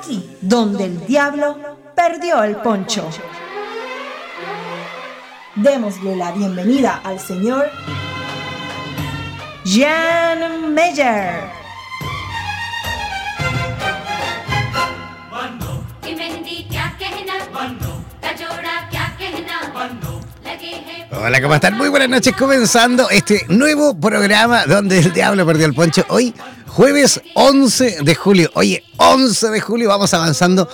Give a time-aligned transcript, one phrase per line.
[0.00, 1.58] aquí donde el diablo
[1.94, 3.06] perdió el poncho
[5.56, 7.70] démosle la bienvenida al señor
[9.64, 11.60] Jan Meyer.
[21.12, 21.76] Hola, ¿cómo están?
[21.76, 26.04] Muy buenas noches, comenzando este nuevo programa donde el diablo perdió el poncho.
[26.08, 26.34] Hoy
[26.70, 28.48] Jueves 11 de julio.
[28.54, 30.68] Oye, 11 de julio vamos avanzando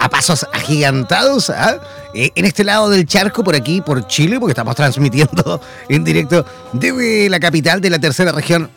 [0.00, 1.80] a, pasos agigantados ¿ah?
[2.14, 6.44] eh, en este lado del charco, por aquí, por Chile, porque estamos transmitiendo en directo
[6.72, 8.68] desde la capital de la tercera región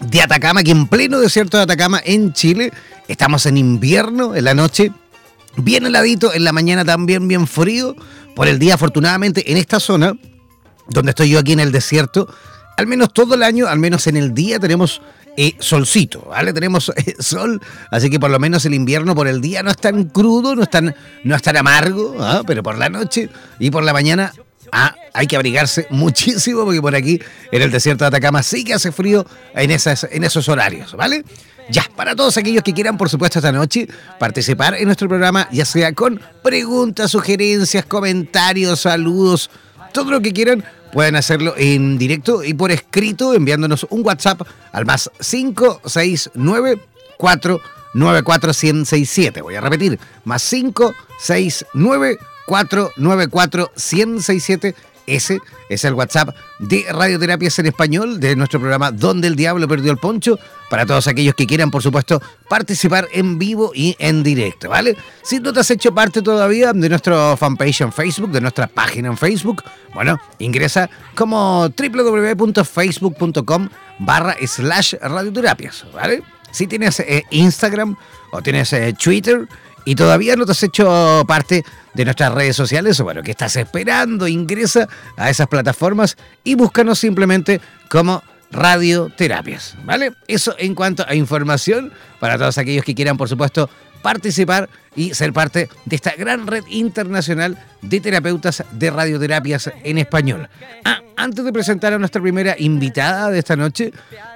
[0.00, 2.72] de Atacama, aquí en pleno desierto de Atacama, en Chile.
[3.06, 4.90] Estamos en invierno, en la noche,
[5.56, 7.94] bien heladito, en la mañana también bien frío.
[8.36, 10.12] Por el día, afortunadamente, en esta zona,
[10.88, 12.28] donde estoy yo aquí en el desierto,
[12.76, 15.00] al menos todo el año, al menos en el día, tenemos
[15.38, 16.52] eh, solcito, ¿vale?
[16.52, 19.78] Tenemos eh, sol, así que por lo menos el invierno por el día no es
[19.78, 22.42] tan crudo, no es tan, no es tan amargo, ¿ah?
[22.46, 24.34] pero por la noche y por la mañana
[24.70, 28.74] ah, hay que abrigarse muchísimo porque por aquí en el desierto de Atacama sí que
[28.74, 31.24] hace frío en, esas, en esos horarios, ¿vale?
[31.70, 33.88] Ya, para todos aquellos que quieran, por supuesto, esta noche
[34.20, 39.50] participar en nuestro programa, ya sea con preguntas, sugerencias, comentarios, saludos,
[39.92, 40.62] todo lo que quieran,
[40.92, 46.78] pueden hacerlo en directo y por escrito enviándonos un WhatsApp al más 569
[47.16, 49.40] 494 1067.
[49.40, 54.74] Voy a repetir, más 569 494 1067
[55.06, 59.92] ese es el WhatsApp de Radioterapias en Español, de nuestro programa Donde el Diablo Perdió
[59.92, 64.68] el Poncho, para todos aquellos que quieran, por supuesto, participar en vivo y en directo,
[64.68, 64.96] ¿vale?
[65.22, 69.08] Si no te has hecho parte todavía de nuestro fanpage en Facebook, de nuestra página
[69.08, 69.62] en Facebook,
[69.94, 73.68] bueno, ingresa como www.facebook.com
[73.98, 76.22] barra slash radioterapias, ¿vale?
[76.50, 77.96] Si tienes eh, Instagram
[78.30, 79.46] o tienes eh, Twitter,
[79.86, 81.64] y todavía no te has hecho parte
[81.94, 84.28] de nuestras redes sociales, bueno, ¿qué estás esperando?
[84.28, 90.12] Ingresa a esas plataformas y búscanos simplemente como radioterapias, ¿vale?
[90.26, 93.70] Eso en cuanto a información para todos aquellos que quieran, por supuesto,
[94.06, 100.48] participar y ser parte de esta gran red internacional de terapeutas de radioterapias en español.
[100.84, 103.92] Ah, antes de presentar a nuestra primera invitada de esta noche,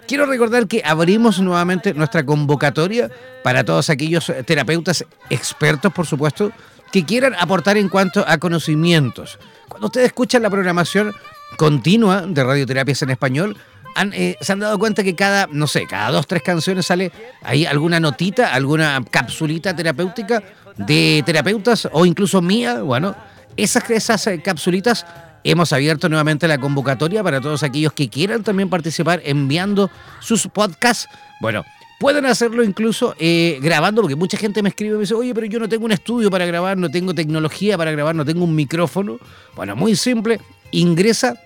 [0.08, 3.12] quiero recordar que abrimos nuevamente nuestra convocatoria
[3.44, 6.50] para todos aquellos terapeutas expertos, por supuesto,
[6.90, 9.38] que quieran aportar en cuanto a conocimientos.
[9.68, 11.14] Cuando ustedes escuchan la programación
[11.56, 13.56] continua de radioterapias en español,
[14.12, 17.66] eh, se han dado cuenta que cada, no sé, cada dos, tres canciones sale ahí
[17.66, 20.42] alguna notita, alguna capsulita terapéutica
[20.76, 22.82] de terapeutas o incluso mía.
[22.82, 23.14] Bueno,
[23.56, 25.06] esas, esas eh, capsulitas
[25.44, 29.90] hemos abierto nuevamente la convocatoria para todos aquellos que quieran también participar enviando
[30.20, 31.08] sus podcasts.
[31.40, 31.64] Bueno,
[32.00, 35.46] Pueden hacerlo incluso eh, grabando, porque mucha gente me escribe y me dice, oye, pero
[35.46, 38.54] yo no tengo un estudio para grabar, no tengo tecnología para grabar, no tengo un
[38.54, 39.18] micrófono.
[39.54, 40.40] Bueno, muy simple,
[40.70, 41.38] ingresa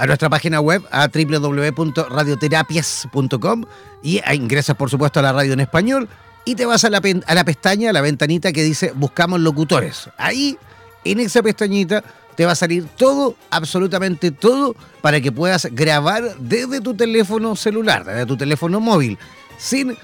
[0.00, 3.64] a nuestra página web a www.radioterapias.com
[4.02, 6.08] y ingresas por supuesto a la radio en español
[6.46, 10.08] y te vas a la, a la pestaña, a la ventanita que dice buscamos locutores.
[10.16, 10.56] Ahí,
[11.04, 12.02] en esa pestañita,
[12.34, 18.06] te va a salir todo, absolutamente todo, para que puedas grabar desde tu teléfono celular,
[18.06, 19.18] desde tu teléfono móvil,
[19.58, 19.98] sin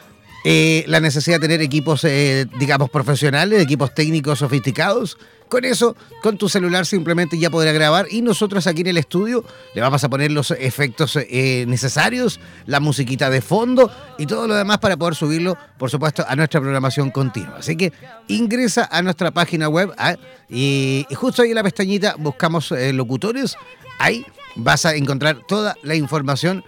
[0.49, 5.19] eh, la necesidad de tener equipos, eh, digamos, profesionales, equipos técnicos sofisticados.
[5.49, 9.45] Con eso, con tu celular simplemente ya podrás grabar y nosotros aquí en el estudio
[9.75, 14.55] le vamos a poner los efectos eh, necesarios, la musiquita de fondo y todo lo
[14.55, 17.57] demás para poder subirlo, por supuesto, a nuestra programación continua.
[17.59, 17.93] Así que
[18.29, 20.15] ingresa a nuestra página web ¿ah?
[20.49, 23.57] y, justo ahí en la pestañita buscamos locutores.
[23.99, 26.63] Ahí vas a encontrar toda la información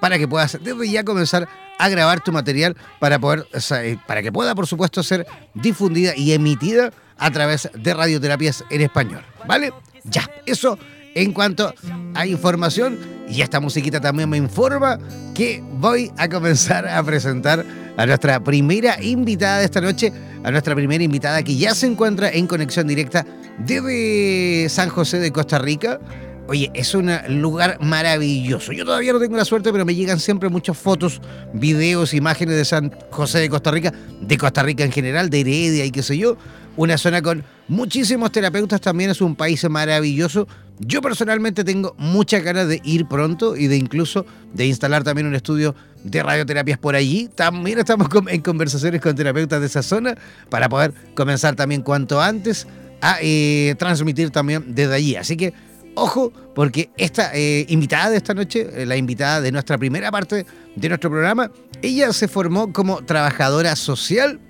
[0.00, 1.46] para que puedas desde ya comenzar
[1.82, 6.32] a grabar tu material para poder eh, para que pueda por supuesto ser difundida y
[6.32, 9.24] emitida a través de radioterapias en español.
[9.46, 9.72] ¿Vale?
[10.04, 10.78] Ya, eso
[11.14, 11.74] en cuanto
[12.14, 12.98] a información
[13.28, 14.98] y esta musiquita también me informa
[15.34, 17.64] que voy a comenzar a presentar
[17.96, 20.12] a nuestra primera invitada de esta noche,
[20.44, 23.26] a nuestra primera invitada que ya se encuentra en conexión directa
[23.58, 26.00] desde San José de Costa Rica.
[26.52, 27.10] Oye, es un
[27.40, 28.72] lugar maravilloso.
[28.72, 31.22] Yo todavía no tengo la suerte, pero me llegan siempre muchas fotos,
[31.54, 33.90] videos, imágenes de San José de Costa Rica,
[34.20, 36.36] de Costa Rica en general, de Heredia y qué sé yo.
[36.76, 40.46] Una zona con muchísimos terapeutas también, es un país maravilloso.
[40.78, 45.34] Yo personalmente tengo muchas ganas de ir pronto y de incluso de instalar también un
[45.34, 47.30] estudio de radioterapias por allí.
[47.34, 50.18] También estamos en conversaciones con terapeutas de esa zona
[50.50, 52.66] para poder comenzar también cuanto antes
[53.00, 55.16] a eh, transmitir también desde allí.
[55.16, 55.54] Así que
[55.94, 60.46] Ojo, porque esta eh, invitada de esta noche, eh, la invitada de nuestra primera parte
[60.74, 61.50] de nuestro programa,
[61.82, 64.40] ella se formó como trabajadora social,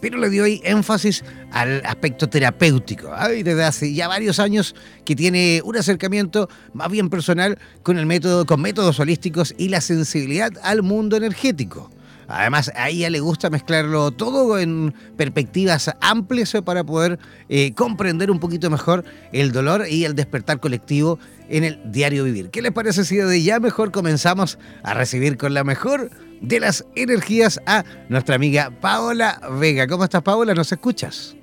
[0.00, 3.10] pero le dio ahí énfasis al aspecto terapéutico.
[3.28, 4.74] Desde hace ya varios años
[5.04, 9.80] que tiene un acercamiento más bien personal con el método, con métodos holísticos y la
[9.80, 11.90] sensibilidad al mundo energético.
[12.28, 17.18] Además, a ella le gusta mezclarlo todo en perspectivas amplias para poder
[17.48, 21.18] eh, comprender un poquito mejor el dolor y el despertar colectivo
[21.48, 22.50] en el diario vivir.
[22.50, 26.84] ¿Qué les parece si de ya mejor comenzamos a recibir con la mejor de las
[26.96, 29.86] energías a nuestra amiga Paola Vega?
[29.86, 30.54] ¿Cómo estás, Paola?
[30.54, 31.36] ¿Nos escuchas?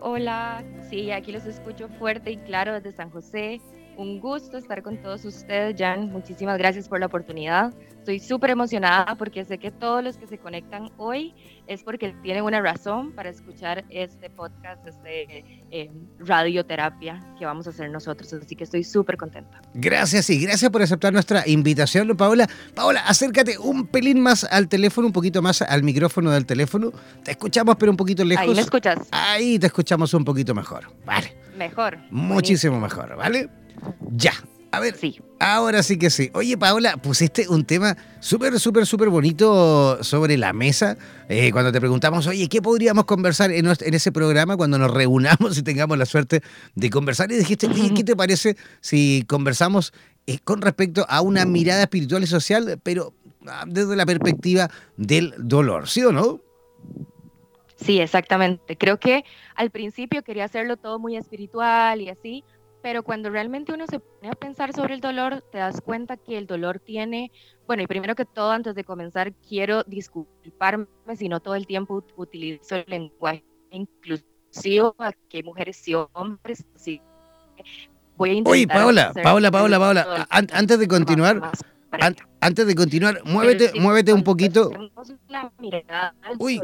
[0.00, 3.60] Hola, sí, aquí los escucho fuerte y claro desde San José.
[3.96, 6.10] Un gusto estar con todos ustedes, Jan.
[6.10, 7.72] Muchísimas gracias por la oportunidad.
[7.98, 11.32] Estoy súper emocionada porque sé que todos los que se conectan hoy
[11.66, 17.70] es porque tienen una razón para escuchar este podcast, este eh, radioterapia que vamos a
[17.70, 18.32] hacer nosotros.
[18.32, 19.62] Así que estoy súper contenta.
[19.72, 22.48] Gracias y gracias por aceptar nuestra invitación, Paola.
[22.74, 26.92] Paola, acércate un pelín más al teléfono, un poquito más al micrófono del teléfono.
[27.22, 28.44] Te escuchamos, pero un poquito lejos.
[28.44, 28.98] Ahí me escuchas.
[29.12, 30.92] Ahí te escuchamos un poquito mejor.
[31.06, 31.34] Vale.
[31.56, 31.96] Mejor.
[32.10, 33.48] Muchísimo mejor, ¿vale?
[34.10, 34.32] Ya.
[34.70, 35.20] A ver, sí.
[35.38, 36.30] ahora sí que sí.
[36.34, 40.98] Oye, Paola, pusiste un tema súper, súper, súper bonito sobre la mesa.
[41.28, 45.62] Eh, cuando te preguntamos, oye, ¿qué podríamos conversar en, ese programa cuando nos reunamos y
[45.62, 46.42] tengamos la suerte
[46.74, 47.30] de conversar?
[47.30, 49.92] Y dijiste, ¿qué te parece si conversamos
[50.26, 53.12] eh, con respecto a una mirada espiritual y social, pero
[53.46, 56.40] ah, desde la perspectiva del dolor, ¿sí o no?
[57.76, 58.76] Sí, exactamente.
[58.76, 59.24] Creo que
[59.54, 62.42] al principio quería hacerlo todo muy espiritual y así,
[62.84, 66.36] pero cuando realmente uno se pone a pensar sobre el dolor, te das cuenta que
[66.36, 67.32] el dolor tiene,
[67.66, 70.86] bueno, y primero que todo, antes de comenzar, quiero disculparme
[71.16, 77.00] si no todo el tiempo utilizo el lenguaje inclusivo, aquí hay mujeres y hombres, sí.
[78.18, 81.40] Voy a intentar Oye, Paola, Paola, Paola, Paola, antes de continuar,
[82.40, 84.70] antes de continuar, muévete, muévete un poquito.
[86.38, 86.60] Uy.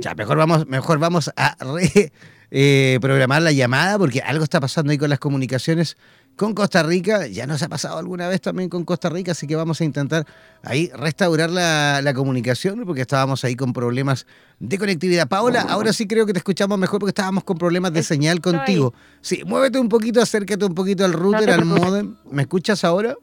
[0.00, 2.10] Ya, mejor vamos, mejor vamos a re,
[2.50, 5.96] eh, programar la llamada porque algo está pasando ahí con las comunicaciones
[6.36, 7.26] con Costa Rica.
[7.26, 10.26] Ya nos ha pasado alguna vez también con Costa Rica, así que vamos a intentar
[10.62, 14.26] ahí restaurar la, la comunicación porque estábamos ahí con problemas
[14.58, 15.28] de conectividad.
[15.28, 18.94] Paola, ahora sí creo que te escuchamos mejor porque estábamos con problemas de señal contigo.
[19.20, 22.16] Sí, muévete un poquito, acércate un poquito al router, al modem.
[22.30, 23.16] ¿Me escuchas ahora?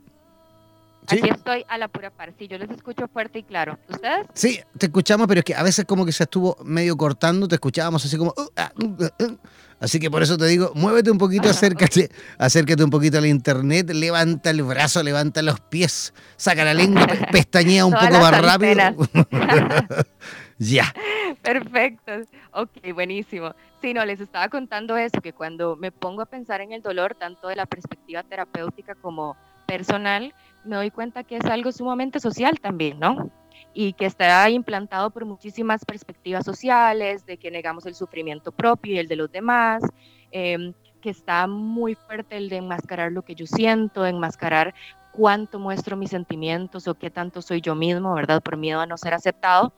[1.07, 2.33] Aquí estoy a la pura par.
[2.37, 3.77] Sí, yo les escucho fuerte y claro.
[3.87, 4.27] ¿Ustedes?
[4.33, 7.55] Sí, te escuchamos, pero es que a veces como que se estuvo medio cortando, te
[7.55, 8.33] escuchábamos así como...
[8.37, 9.37] Uh, ah, uh, uh,
[9.79, 13.89] así que por eso te digo, muévete un poquito, acércate, acércate un poquito al internet,
[13.91, 18.95] levanta el brazo, levanta los pies, saca la lengua, pestañea un poco más rápido.
[20.57, 20.93] ya.
[21.41, 22.11] Perfecto.
[22.51, 23.53] Ok, buenísimo.
[23.81, 27.15] Sí, no, les estaba contando eso, que cuando me pongo a pensar en el dolor,
[27.15, 29.37] tanto de la perspectiva terapéutica como
[29.67, 30.33] personal,
[30.67, 33.31] me doy cuenta que es algo sumamente social también, ¿no?
[33.73, 38.99] Y que está implantado por muchísimas perspectivas sociales, de que negamos el sufrimiento propio y
[38.99, 39.83] el de los demás,
[40.31, 44.73] em, que está muy fuerte el de enmascarar lo que yo siento, enmascarar
[45.11, 48.41] cuánto muestro mis sentimientos o qué tanto soy yo mismo, ¿verdad?
[48.41, 49.73] Por miedo a no ser aceptado.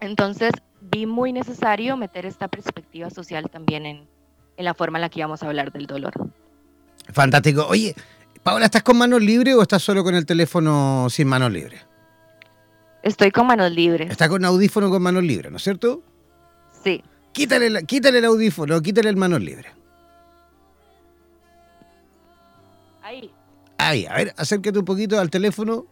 [0.00, 4.08] Entonces, vi muy necesario meter esta perspectiva social también en,
[4.56, 6.12] en la forma en la que íbamos a hablar del dolor.
[7.12, 7.66] Fantástico.
[7.68, 7.94] Oye,
[8.46, 11.84] Paola, ¿estás con manos libres o estás solo con el teléfono sin manos libres?
[13.02, 14.08] Estoy con manos libres.
[14.08, 16.04] Está con audífono con manos libres, ¿no es cierto?
[16.84, 17.02] Sí.
[17.32, 19.72] Quítale, quítale el audífono, quítale el manos libres.
[23.02, 23.32] Ahí.
[23.78, 25.84] Ahí, a ver, acércate un poquito al teléfono.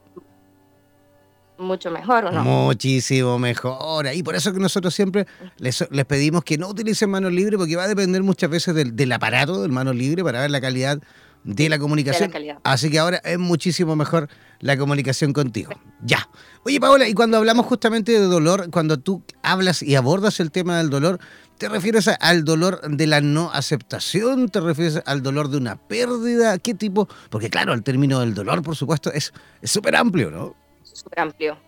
[1.59, 2.45] Mucho mejor, ¿o no?
[2.45, 4.07] Muchísimo mejor.
[4.15, 7.75] Y por eso que nosotros siempre les, les pedimos que no utilicen manos libres, porque
[7.75, 11.01] va a depender muchas veces del, del aparato del mano libre para ver la calidad
[11.45, 12.33] de la comunicación.
[12.65, 14.29] Así que ahora es muchísimo mejor
[14.61, 15.73] la comunicación contigo.
[16.03, 16.29] Ya.
[16.65, 20.79] Oye, Paola, y cuando hablamos justamente de dolor, cuando tú hablas y abordas el tema
[20.79, 21.21] del dolor,
[21.59, 24.49] ¿te refieres al dolor de la no aceptación?
[24.49, 26.59] ¿Te refieres al dolor de una pérdida?
[26.59, 27.09] ¿Qué tipo?
[27.31, 29.33] Porque claro, el término del dolor, por supuesto, es
[29.63, 30.57] súper amplio, ¿no?
[30.83, 31.59] Súper amplio,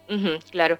[0.51, 0.79] claro.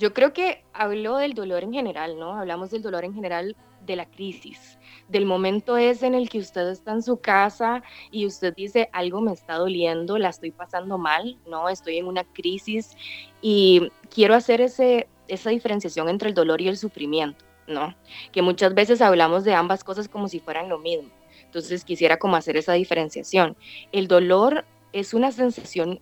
[0.00, 2.32] Yo creo que habló del dolor en general, ¿no?
[2.32, 3.54] Hablamos del dolor en general
[3.84, 4.78] de la crisis,
[5.08, 9.20] del momento es en el que usted está en su casa y usted dice, algo
[9.20, 11.68] me está doliendo, la estoy pasando mal, ¿no?
[11.68, 12.96] Estoy en una crisis
[13.42, 17.94] y quiero hacer ese, esa diferenciación entre el dolor y el sufrimiento, ¿no?
[18.32, 21.10] Que muchas veces hablamos de ambas cosas como si fueran lo mismo.
[21.44, 23.54] Entonces quisiera como hacer esa diferenciación.
[23.92, 24.64] El dolor
[24.94, 26.00] es una sensación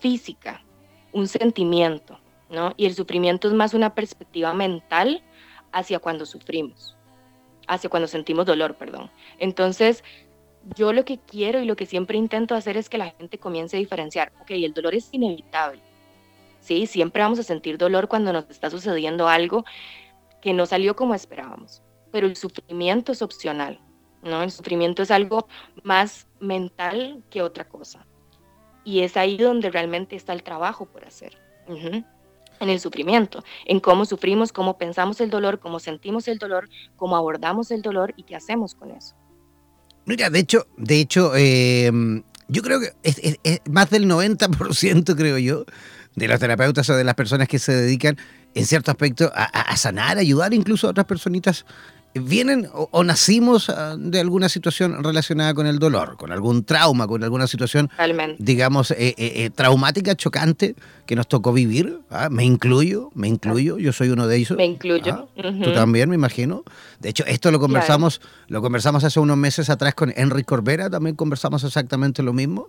[0.00, 0.62] física,
[1.12, 2.74] un sentimiento, ¿no?
[2.76, 5.22] Y el sufrimiento es más una perspectiva mental
[5.72, 6.98] hacia cuando sufrimos
[7.68, 9.10] hacia cuando sentimos dolor, perdón.
[9.38, 10.02] Entonces,
[10.74, 13.76] yo lo que quiero y lo que siempre intento hacer es que la gente comience
[13.76, 15.80] a diferenciar, ok, el dolor es inevitable,
[16.60, 16.86] ¿sí?
[16.86, 19.64] Siempre vamos a sentir dolor cuando nos está sucediendo algo
[20.42, 23.80] que no salió como esperábamos, pero el sufrimiento es opcional,
[24.22, 24.42] ¿no?
[24.42, 25.46] El sufrimiento es algo
[25.84, 28.06] más mental que otra cosa.
[28.84, 31.36] Y es ahí donde realmente está el trabajo por hacer
[32.60, 37.16] en el sufrimiento, en cómo sufrimos, cómo pensamos el dolor, cómo sentimos el dolor, cómo
[37.16, 39.14] abordamos el dolor y qué hacemos con eso.
[40.06, 41.90] Mira, de hecho, de hecho, eh,
[42.48, 45.64] yo creo que es, más del 90%, creo yo,
[46.16, 48.16] de los terapeutas o de las personas que se dedican
[48.54, 51.66] en cierto aspecto a, a sanar, ayudar incluso a otras personitas
[52.14, 57.22] vienen o, nacimos ah, de alguna situación relacionada con el dolor, con algún trauma, con
[57.22, 57.90] alguna situación,
[58.38, 60.74] digamos, eh, eh, eh, traumática, chocante,
[61.06, 62.00] que nos tocó vivir.
[62.10, 62.28] ¿ah?
[62.30, 64.56] Me incluyo, me incluyo, yo soy uno de ellos.
[64.56, 65.28] Me incluyo.
[65.36, 65.52] ¿ah?
[65.62, 66.64] Tú también, me imagino.
[67.00, 71.16] De hecho, esto lo conversamos, lo conversamos hace unos meses atrás con Enrique Corbera, también
[71.16, 72.68] conversamos exactamente lo mismo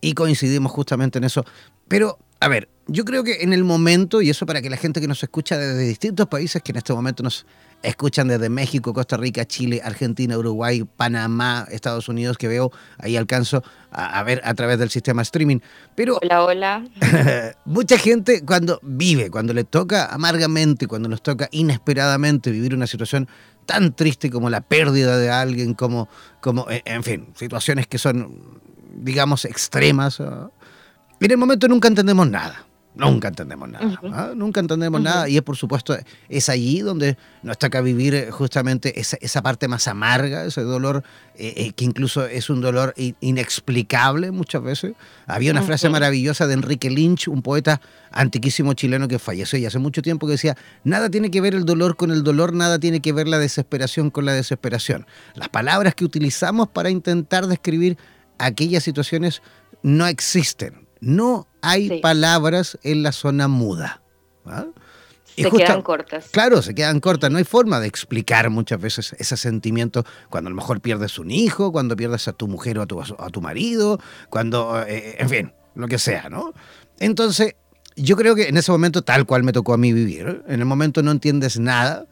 [0.00, 1.44] y coincidimos justamente en eso.
[1.88, 5.00] Pero, a ver, yo creo que en el momento, y eso para que la gente
[5.00, 7.46] que nos escucha desde distintos países que en este momento nos
[7.82, 13.62] escuchan desde México, Costa Rica, Chile, Argentina, Uruguay, Panamá, Estados Unidos, que veo, ahí alcanzo
[13.90, 15.60] a, ver a través del sistema streaming.
[15.94, 16.84] Pero hola, hola.
[17.64, 23.28] mucha gente cuando vive, cuando le toca amargamente, cuando nos toca inesperadamente vivir una situación
[23.66, 26.08] tan triste como la pérdida de alguien, como,
[26.40, 28.60] como en fin, situaciones que son,
[28.94, 30.20] digamos, extremas.
[30.20, 32.66] En el momento nunca entendemos nada.
[32.92, 35.96] Nunca entendemos nada, nunca entendemos nada y es por supuesto,
[36.28, 41.04] es allí donde nos toca vivir eh, justamente esa, esa parte más amarga, ese dolor
[41.36, 44.94] eh, eh, que incluso es un dolor inexplicable muchas veces.
[45.26, 47.80] Había una frase maravillosa de Enrique Lynch, un poeta
[48.10, 51.64] antiquísimo chileno que falleció y hace mucho tiempo que decía, nada tiene que ver el
[51.64, 55.06] dolor con el dolor, nada tiene que ver la desesperación con la desesperación.
[55.34, 57.96] Las palabras que utilizamos para intentar describir
[58.38, 59.42] aquellas situaciones
[59.82, 64.02] no existen no hay palabras en la zona muda.
[64.46, 64.66] ¿ah?
[65.36, 66.28] se quedan cortas.
[66.30, 67.30] Claro, se quedan cortas.
[67.30, 71.30] No hay forma de explicar muchas veces ese sentimiento cuando a lo mejor pierdes un
[71.30, 75.28] hijo, cuando pierdes a tu mujer o a tu, a tu marido, cuando, eh, en
[75.28, 76.52] fin, lo que sea, ¿no?
[76.98, 77.54] Entonces,
[77.96, 80.66] yo creo que en ese momento, tal cual me tocó a mí vivir, en el
[80.66, 82.06] momento no entiendes nada,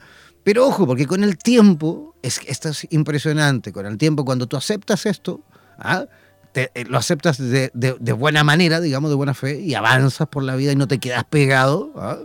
[0.44, 4.56] pero ojo, porque con el tiempo, es, esto es impresionante, con el tiempo, cuando tú
[4.56, 5.42] aceptas esto,
[5.78, 6.06] ¿ah?
[6.54, 10.72] Eh, lo aceptas de, buena manera, digamos, de buena fe, y avanzas por la vida
[10.72, 11.92] y no te quedas pegado.
[11.96, 12.18] ¿ah?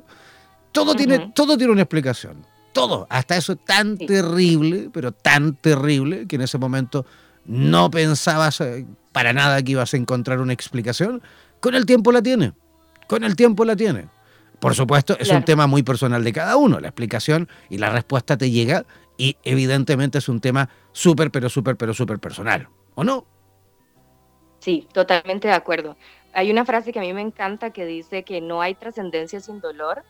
[0.72, 2.46] Todo, tiene, todo tiene una explicación.
[2.74, 3.06] Todo.
[3.10, 7.06] Hasta eso es tan terrible, pero tan terrible, que en ese momento
[7.46, 11.22] no pensabas eh, para nada que ibas a encontrar una explicación.
[11.60, 12.53] Con el tiempo la tiene.
[13.08, 14.08] Con el tiempo la tiene.
[14.60, 16.80] Por supuesto, es un tema muy personal de cada uno.
[16.80, 18.86] La explicación y la respuesta te llega
[19.18, 22.70] y evidentemente es un tema súper, pero súper, pero súper personal.
[22.96, 23.25] ¿O no?
[24.63, 25.98] Sí, totalmente de acuerdo.
[26.32, 29.60] Hay una frase que a mí me encanta que dice que no hay trascendencia sin
[29.60, 30.05] dolor,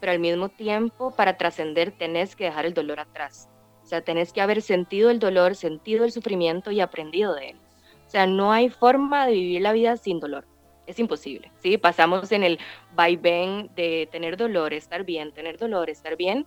[0.00, 3.50] pero al mismo tiempo para trascender tenés que dejar el dolor atrás.
[3.82, 7.60] O sea, tenés que haber sentido el dolor, sentido el sufrimiento y aprendido de él.
[8.06, 10.46] O sea, no hay forma de vivir la vida sin dolor.
[10.86, 11.76] Es imposible, ¿sí?
[11.76, 12.58] Pasamos en el
[12.94, 16.46] vaivén de tener dolor, estar bien, tener dolor, estar bien,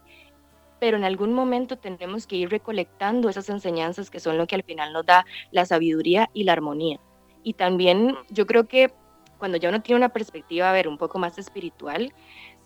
[0.80, 4.64] pero en algún momento tenemos que ir recolectando esas enseñanzas que son lo que al
[4.64, 7.00] final nos da la sabiduría y la armonía.
[7.44, 8.94] Y también yo creo que
[9.38, 12.14] cuando ya uno tiene una perspectiva, a ver, un poco más espiritual,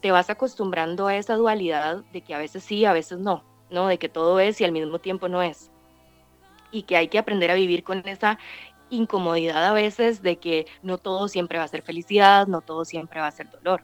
[0.02, 3.88] te vas acostumbrando a esa dualidad de que a veces sí, a veces no, ¿no?
[3.88, 5.72] De que todo es y al mismo tiempo no es.
[6.72, 8.38] Y que hay que aprender a vivir con esa
[8.90, 13.22] incomodidad a veces de que no todo siempre va a ser felicidad, no todo siempre
[13.22, 13.84] va a ser dolor.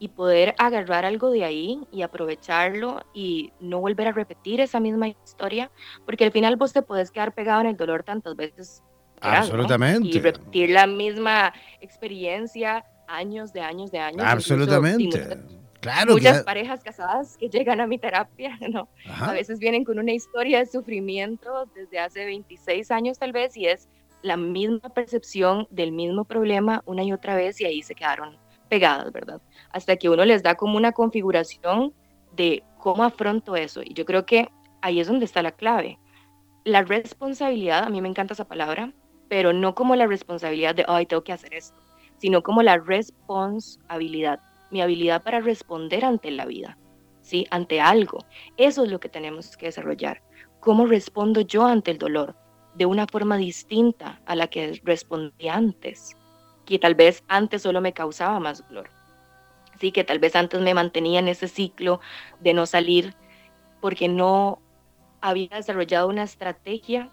[0.00, 5.08] Y poder agarrar algo de ahí y aprovecharlo y no volver a repetir esa misma
[5.08, 5.70] historia,
[6.04, 8.82] porque al final vos te puedes quedar pegado en el dolor tantas veces
[9.20, 10.08] Absolutamente.
[10.08, 14.22] Y repetir la misma experiencia años de años de años.
[14.24, 15.38] Absolutamente.
[15.80, 16.12] claro.
[16.12, 18.88] Muchas parejas casadas que llegan a mi terapia, ¿no?
[19.20, 23.66] A veces vienen con una historia de sufrimiento desde hace 26 años tal vez y
[23.66, 23.88] es
[24.22, 28.36] la misma percepción del mismo problema una y otra vez y ahí se quedaron
[28.68, 29.40] pegadas, ¿verdad?
[29.72, 31.92] Hasta que uno les da como una configuración
[32.36, 33.82] de cómo afronto eso.
[33.82, 34.48] Y yo creo que
[34.82, 35.98] ahí es donde está la clave.
[36.64, 38.92] La responsabilidad, a mí me encanta esa palabra,
[39.30, 41.78] pero no como la responsabilidad de, ay, tengo que hacer esto,
[42.18, 44.40] sino como la responsabilidad,
[44.72, 46.76] mi habilidad para responder ante la vida,
[47.22, 47.46] ¿sí?
[47.52, 48.18] Ante algo.
[48.56, 50.20] Eso es lo que tenemos que desarrollar.
[50.58, 52.34] ¿Cómo respondo yo ante el dolor?
[52.74, 56.16] De una forma distinta a la que respondí antes,
[56.66, 58.90] que tal vez antes solo me causaba más dolor.
[59.78, 62.00] Sí, que tal vez antes me mantenía en ese ciclo
[62.40, 63.14] de no salir
[63.80, 64.60] porque no
[65.20, 67.12] había desarrollado una estrategia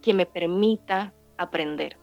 [0.00, 1.96] que me permita aprender.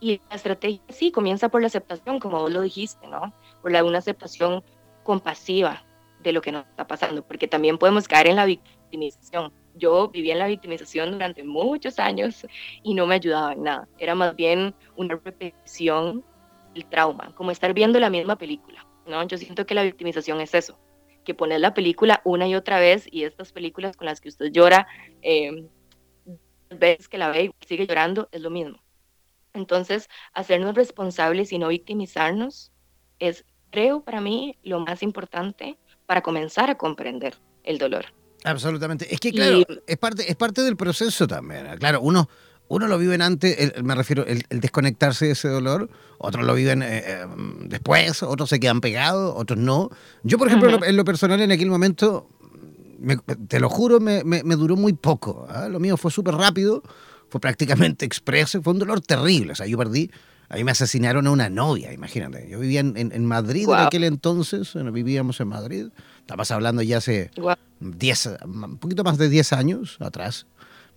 [0.00, 3.32] Y la estrategia sí comienza por la aceptación, como vos lo dijiste, ¿no?
[3.62, 4.62] Por la, una aceptación
[5.02, 5.84] compasiva
[6.22, 9.52] de lo que nos está pasando, porque también podemos caer en la victimización.
[9.74, 12.46] Yo viví en la victimización durante muchos años
[12.82, 13.88] y no me ayudaba en nada.
[13.98, 16.24] Era más bien una repetición
[16.74, 19.22] del trauma, como estar viendo la misma película, ¿no?
[19.26, 20.78] Yo siento que la victimización es eso,
[21.24, 24.50] que poner la película una y otra vez y estas películas con las que usted
[24.50, 24.86] llora,
[25.22, 25.66] eh,
[26.78, 28.78] veces que la ve y sigue llorando, es lo mismo.
[29.52, 32.72] Entonces, hacernos responsables y no victimizarnos
[33.18, 38.06] es, creo, para mí, lo más importante para comenzar a comprender el dolor.
[38.44, 39.12] Absolutamente.
[39.12, 41.66] Es que, claro, es, parte, es parte del proceso también.
[41.78, 42.28] Claro, uno,
[42.68, 47.02] uno lo viven antes, me refiero, el, desconectarse de ese dolor, otros lo viven eh,
[47.06, 47.26] eh,
[47.66, 49.90] después, otros se quedan pegados, otros no.
[50.22, 52.28] Yo, por ejemplo, en lo personal, en aquel momento,
[53.48, 54.22] te lo juro, me,
[54.56, 55.46] duró muy poco.
[55.48, 55.68] ¿ah?
[55.68, 56.82] Lo mío fue súper rápido,
[57.28, 59.52] fue prácticamente expreso, fue un dolor terrible.
[59.52, 60.10] O sea, yo perdí,
[60.48, 62.48] a mí me asesinaron a una novia, imagínate.
[62.48, 65.86] Yo vivía en, Madrid en aquel entonces, vivíamos en Madrid.
[66.20, 67.30] Estabas hablando ya hace
[67.80, 70.46] 10, un poquito más de 10 años atrás.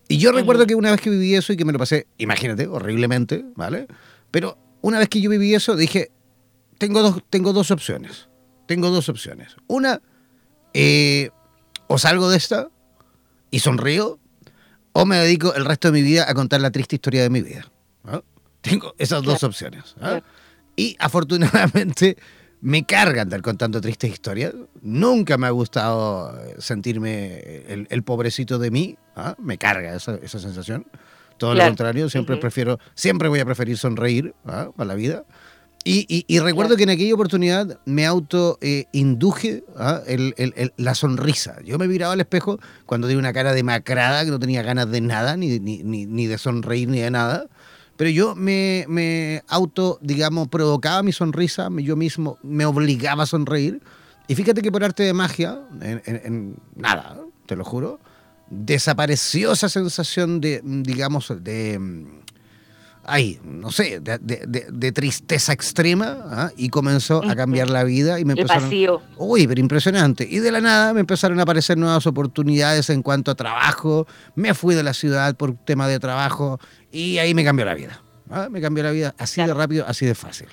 [0.10, 2.68] Y yo recuerdo que una vez que viví eso y que me lo pasé, imagínate,
[2.68, 3.88] horriblemente, ¿vale?
[4.32, 6.12] Pero una vez que yo viví eso, dije,
[6.78, 8.30] tengo dos, tengo dos opciones.
[8.68, 9.56] Tengo dos opciones.
[9.68, 10.02] Una,
[10.74, 11.30] eh,
[11.88, 12.70] o salgo de esta
[13.52, 14.20] y sonrío,
[14.94, 17.42] o me dedico el resto de mi vida a contar la triste historia de mi
[17.42, 17.72] vida.
[18.62, 19.96] Tengo esas dos opciones.
[20.76, 22.18] Y afortunadamente
[22.62, 24.54] me carga andar contando tristes historias.
[24.82, 28.98] Nunca me ha gustado sentirme el, pobrecito de mí.
[29.38, 30.88] Me carga esa, sensación.
[31.38, 35.24] Todo lo contrario, siempre prefiero, siempre voy a preferir sonreír a la vida.
[35.90, 40.02] Y, recuerdo que en aquella oportunidad me auto eh, induje ¿ah?
[40.76, 41.62] la sonrisa.
[41.64, 45.00] Yo me miraba al espejo cuando tenía una cara demacrada, que no tenía ganas de
[45.00, 47.48] nada, ni, ni, de sonreír, ni de nada.
[47.96, 53.82] Pero yo me, me, auto, digamos, provocaba mi sonrisa, yo mismo me obligaba a sonreír.
[54.28, 58.02] Y fíjate que por arte de magia, en nada, te lo juro,
[58.50, 61.80] desapareció esa sensación de, digamos, de
[63.08, 66.52] ay, no sé, de, tristeza extrema ¿ah?
[66.58, 68.64] y comenzó a cambiar la vida y me empezaron...
[68.64, 69.02] vacío.
[69.18, 70.28] Uy, pero impresionante.
[70.30, 74.06] Y de la nada me empezaron a aparecer nuevas oportunidades en cuanto a trabajo.
[74.36, 76.60] Me fui de la ciudad por tema de trabajo
[76.92, 78.02] y ahí me cambió la vida.
[78.30, 78.50] ¿ah?
[78.52, 80.50] Me cambió la vida así de rápido, así de fácil.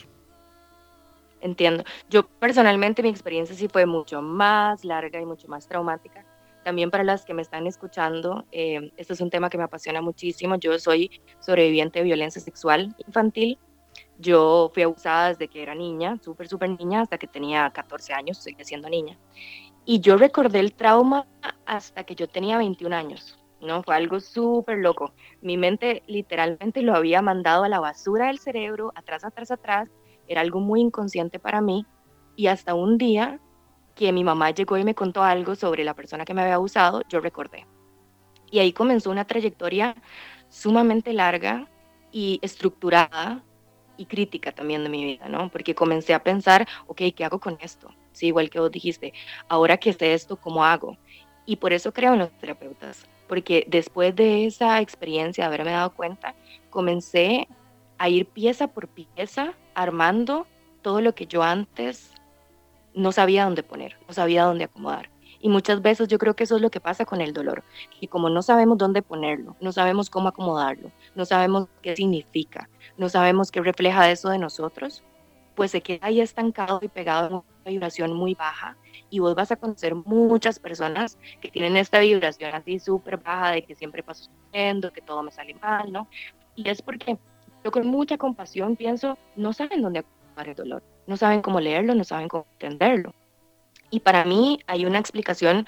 [1.40, 1.84] Entiendo.
[2.08, 6.24] Yo personalmente mi experiencia sí fue mucho más larga y mucho más traumática
[6.64, 10.00] también para las que me están escuchando, eh, este es un tema que me apasiona
[10.00, 10.56] muchísimo.
[10.56, 13.58] Yo soy sobreviviente de violencia sexual infantil.
[14.18, 18.38] Yo fui abusada desde que era niña, súper, súper niña, hasta que tenía 14 años,
[18.38, 19.18] seguía siendo niña.
[19.84, 21.26] Y yo recordé el trauma
[21.66, 23.38] hasta que yo tenía 21 años.
[23.60, 23.82] ¿no?
[23.82, 25.12] Fue algo súper loco.
[25.40, 29.88] Mi mente literalmente lo había mandado a la basura del cerebro, atrás, atrás, atrás.
[30.26, 31.86] Era algo muy inconsciente para mí.
[32.36, 33.40] Y hasta un día
[33.94, 37.02] que mi mamá llegó y me contó algo sobre la persona que me había abusado,
[37.08, 37.66] yo recordé.
[38.50, 39.94] Y ahí comenzó una trayectoria
[40.48, 41.68] sumamente larga
[42.12, 43.42] y estructurada
[43.96, 45.48] y crítica también de mi vida, ¿no?
[45.50, 47.88] Porque comencé a pensar, ok, ¿qué hago con esto?
[48.12, 49.12] Sí, igual que vos dijiste,
[49.48, 50.96] ahora que sé esto, ¿cómo hago?
[51.46, 55.94] Y por eso creo en los terapeutas, porque después de esa experiencia, de haberme dado
[55.94, 56.34] cuenta,
[56.70, 57.48] comencé
[57.98, 60.46] a ir pieza por pieza armando
[60.82, 62.13] todo lo que yo antes
[62.94, 65.10] no sabía dónde poner, no sabía dónde acomodar.
[65.40, 67.64] Y muchas veces yo creo que eso es lo que pasa con el dolor,
[68.00, 73.10] y como no sabemos dónde ponerlo, no sabemos cómo acomodarlo, no sabemos qué significa, no
[73.10, 75.02] sabemos qué refleja eso de nosotros,
[75.54, 78.76] pues se queda ahí estancado y pegado en una vibración muy baja
[79.10, 83.62] y vos vas a conocer muchas personas que tienen esta vibración así súper baja de
[83.62, 86.08] que siempre paso sufriendo, que todo me sale mal, ¿no?
[86.56, 87.18] Y es porque
[87.62, 91.94] yo con mucha compasión pienso, no saben dónde acomodar el dolor, no saben cómo leerlo,
[91.94, 93.14] no saben cómo entenderlo.
[93.90, 95.66] Y para mí hay una explicación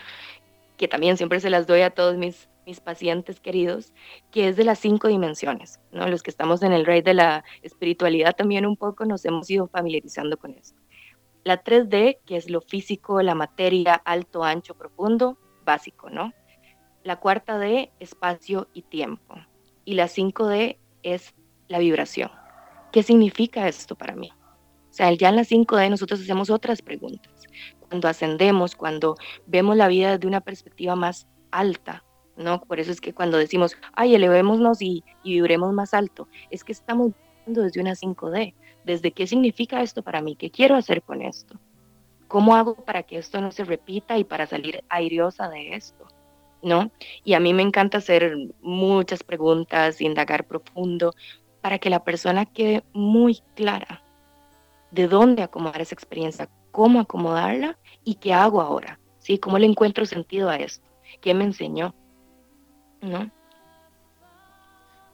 [0.76, 3.92] que también siempre se las doy a todos mis, mis pacientes queridos,
[4.31, 5.81] que es de las cinco dimensiones.
[5.92, 6.09] ¿no?
[6.09, 9.68] Los que estamos en el rey de la espiritualidad también un poco nos hemos ido
[9.68, 10.81] familiarizando con esto.
[11.44, 16.33] La 3D, que es lo físico, la materia, alto, ancho, profundo, básico, ¿no?
[17.05, 19.37] La cuarta D, espacio y tiempo.
[19.85, 21.35] Y la 5D es
[21.68, 22.33] la vibración.
[22.90, 24.33] ¿Qué significa esto para mí?
[24.96, 27.30] O sea, ya en la 5D nosotros hacemos otras preguntas.
[27.87, 32.02] Cuando ascendemos, cuando vemos la vida desde una perspectiva más alta,
[32.35, 32.62] ¿no?
[32.62, 36.72] Por eso es que cuando decimos, ay, elevémonos y, y vibremos más alto, es que
[36.72, 37.12] estamos
[37.44, 38.54] viendo desde una 5D,
[38.87, 41.61] desde qué significa esto para mí, qué quiero hacer con esto,
[42.26, 46.09] cómo hago para que esto no se repita y para salir airiosa de esto,
[46.62, 46.90] ¿no?
[47.22, 51.12] Y a mí me encanta hacer muchas preguntas, indagar profundo,
[51.61, 54.05] para que la persona quede muy clara
[54.96, 59.38] de dónde acomodar esa experiencia, cómo acomodarla y qué hago ahora, ¿sí?
[59.38, 60.85] ¿Cómo le encuentro sentido a esto?
[61.20, 61.94] ¿Qué me enseñó?
[63.02, 63.30] ¿No?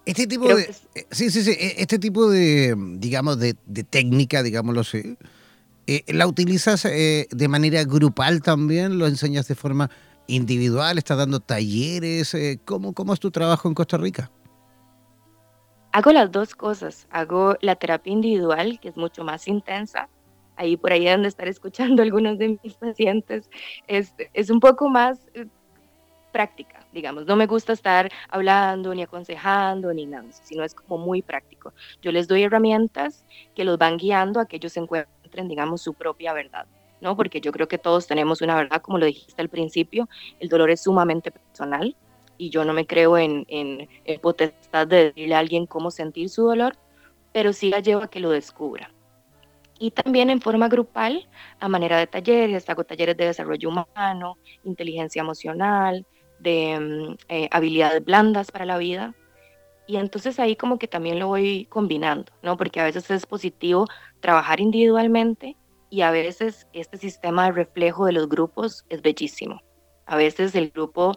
[0.06, 0.62] Este tipo de.
[0.94, 1.50] Eh, sí, sí, sí.
[1.50, 3.54] E, este tipo de, digamos, de,
[3.90, 5.16] técnica, digámoslo así,
[5.86, 8.98] eh, ¿la utilizas eh, de manera grupal también?
[8.98, 9.90] ¿Lo enseñas de forma
[10.28, 10.98] individual?
[10.98, 12.36] ¿Estás dando talleres?
[12.64, 14.30] ¿cómo, ¿Cómo es tu trabajo en Costa Rica?
[15.92, 17.06] Hago las dos cosas.
[17.10, 20.08] Hago la terapia individual, que es mucho más intensa.
[20.56, 23.50] Ahí por ahí donde estar escuchando algunos de mis pacientes.
[23.86, 25.26] Es, es un poco más
[26.32, 27.26] práctica, digamos.
[27.26, 31.72] No me gusta estar hablando ni aconsejando ni nada, sino es como muy práctico.
[32.00, 36.32] Yo les doy herramientas que los van guiando a que ellos encuentren, digamos, su propia
[36.32, 36.66] verdad.
[37.00, 37.16] ¿no?
[37.16, 40.08] Porque yo creo que todos tenemos una verdad, como lo dijiste al principio,
[40.40, 41.96] el dolor es sumamente personal
[42.42, 43.88] y yo no me creo en, en,
[44.20, 46.76] potestad de decirle a alguien cómo sentir su dolor,
[47.32, 48.92] pero sí la llevo a que lo descubra.
[49.78, 51.28] Y también en forma grupal,
[51.60, 56.04] a manera de talleres, hago talleres de desarrollo humano, inteligencia emocional,
[56.40, 59.14] de mm, eh, habilidades blandas para la vida.
[59.86, 62.56] Y entonces ahí como que también lo voy combinando, ¿no?
[62.56, 63.86] Porque a veces es positivo
[64.18, 65.56] trabajar individualmente
[65.90, 69.62] y a veces este sistema de reflejo de los grupos es bellísimo.
[70.06, 71.14] A veces el grupo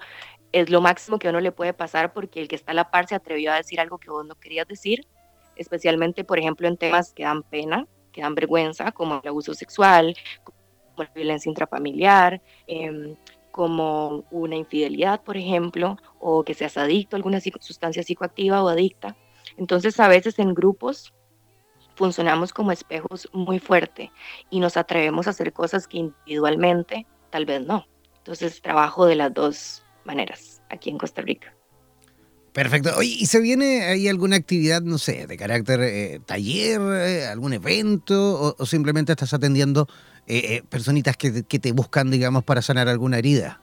[0.51, 3.07] es lo máximo que uno le puede pasar porque el que está a la par
[3.07, 5.07] se atrevió a decir algo que vos no querías decir,
[5.55, 10.15] especialmente, por ejemplo, en temas que dan pena, que dan vergüenza, como el abuso sexual,
[10.43, 10.57] como
[10.97, 13.15] la violencia intrafamiliar, eh,
[13.51, 19.15] como una infidelidad, por ejemplo, o que seas adicto a alguna sustancia psicoactiva o adicta.
[19.55, 21.13] Entonces, a veces en grupos
[21.95, 24.11] funcionamos como espejos muy fuerte
[24.49, 27.85] y nos atrevemos a hacer cosas que individualmente tal vez no.
[28.17, 31.53] Entonces, trabajo de las dos maneras aquí en Costa Rica.
[32.55, 32.91] Perfecto.
[32.97, 37.51] Oye, ¿y se viene ahí alguna actividad, no sé, de carácter eh, taller, eh, algún
[37.51, 39.89] evento, o, simplemente estás atendiendo
[40.25, 43.59] eh, personitas que, que, te buscan, digamos, para sanar alguna herida?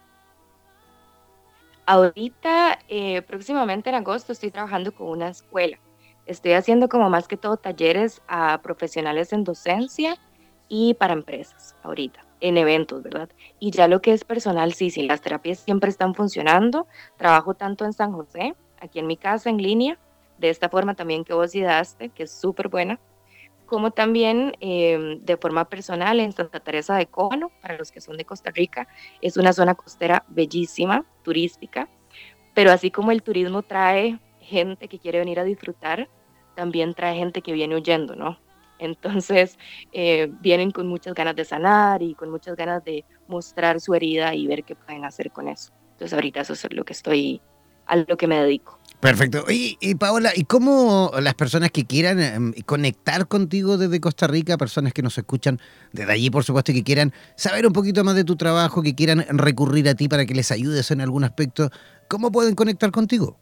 [1.87, 2.81] Ahorita,
[3.27, 5.79] próximamente en agosto, estoy trabajando con una escuela.
[6.27, 10.19] Estoy haciendo como más que todo talleres a profesionales en docencia
[10.69, 13.31] y para empresas ahorita, en eventos, ¿verdad?
[13.59, 16.87] Y ya lo que es personal, sí, sí, las terapias siempre están funcionando.
[17.17, 19.97] Trabajo tanto en San José aquí en mi casa en línea,
[20.39, 22.99] de esta forma también que vos ideaste, que es súper buena,
[23.65, 28.17] como también eh, de forma personal en Santa Teresa de Cóbano, para los que son
[28.17, 28.89] de Costa Rica,
[29.21, 31.89] es una zona costera bellísima, turística,
[32.55, 36.09] pero así como el turismo trae gente que quiere venir a disfrutar,
[36.57, 38.39] también trae gente que viene huyendo, ¿no?
[38.83, 39.59] Entonces
[39.92, 44.35] eh, vienen con muchas ganas de sanar y con muchas ganas de mostrar su herida
[44.35, 45.73] y ver qué pueden hacer con eso.
[45.92, 47.40] Entonces ahorita eso es lo que estoy
[47.87, 48.79] a lo que me dedico.
[49.01, 49.45] Perfecto.
[49.51, 54.57] Y, y, Paola, ¿y cómo las personas que quieran em, conectar contigo desde Costa Rica,
[54.57, 55.61] personas que nos escuchan
[55.92, 58.95] desde allí, por supuesto, y que quieran saber un poquito más de tu trabajo, que
[58.95, 61.71] quieran recurrir a ti para que les ayudes en algún aspecto,
[62.09, 63.38] ¿cómo pueden conectar contigo?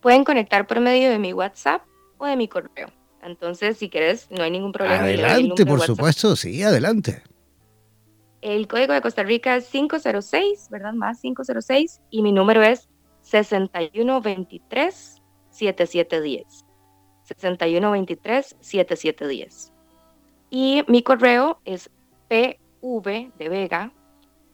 [0.00, 1.82] Pueden conectar por medio de mi WhatsApp
[2.16, 2.88] o de mi correo.
[3.22, 5.02] Entonces, si quieres, no hay ningún problema.
[5.02, 7.22] Adelante, por supuesto, sí, adelante.
[8.40, 10.94] El código de Costa Rica es 506, ¿verdad?
[10.94, 12.88] Más 506 y mi número es
[13.22, 16.64] 6123 7710.
[17.24, 19.72] 6123 7710.
[20.48, 21.90] Y mi correo es
[22.28, 23.92] pv de Vega,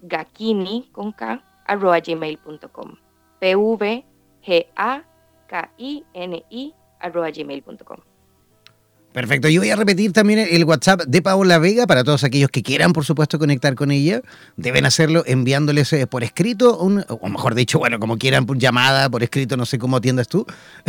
[0.03, 2.97] gakini con K, arroba gmail.com.
[3.39, 4.05] pv
[4.43, 5.05] g a
[5.47, 7.99] k i n i arroba gmail.com.
[9.17, 9.49] Perfecto.
[9.49, 12.93] Yo voy a repetir también el WhatsApp de Paola Vega para todos aquellos que quieran,
[12.93, 14.21] por supuesto, conectar con ella.
[14.59, 19.23] Deben hacerlo enviándoles eh, por escrito, o mejor dicho, bueno, como quieran, por llamada, por
[19.23, 20.45] escrito, no sé cómo atiendas tú.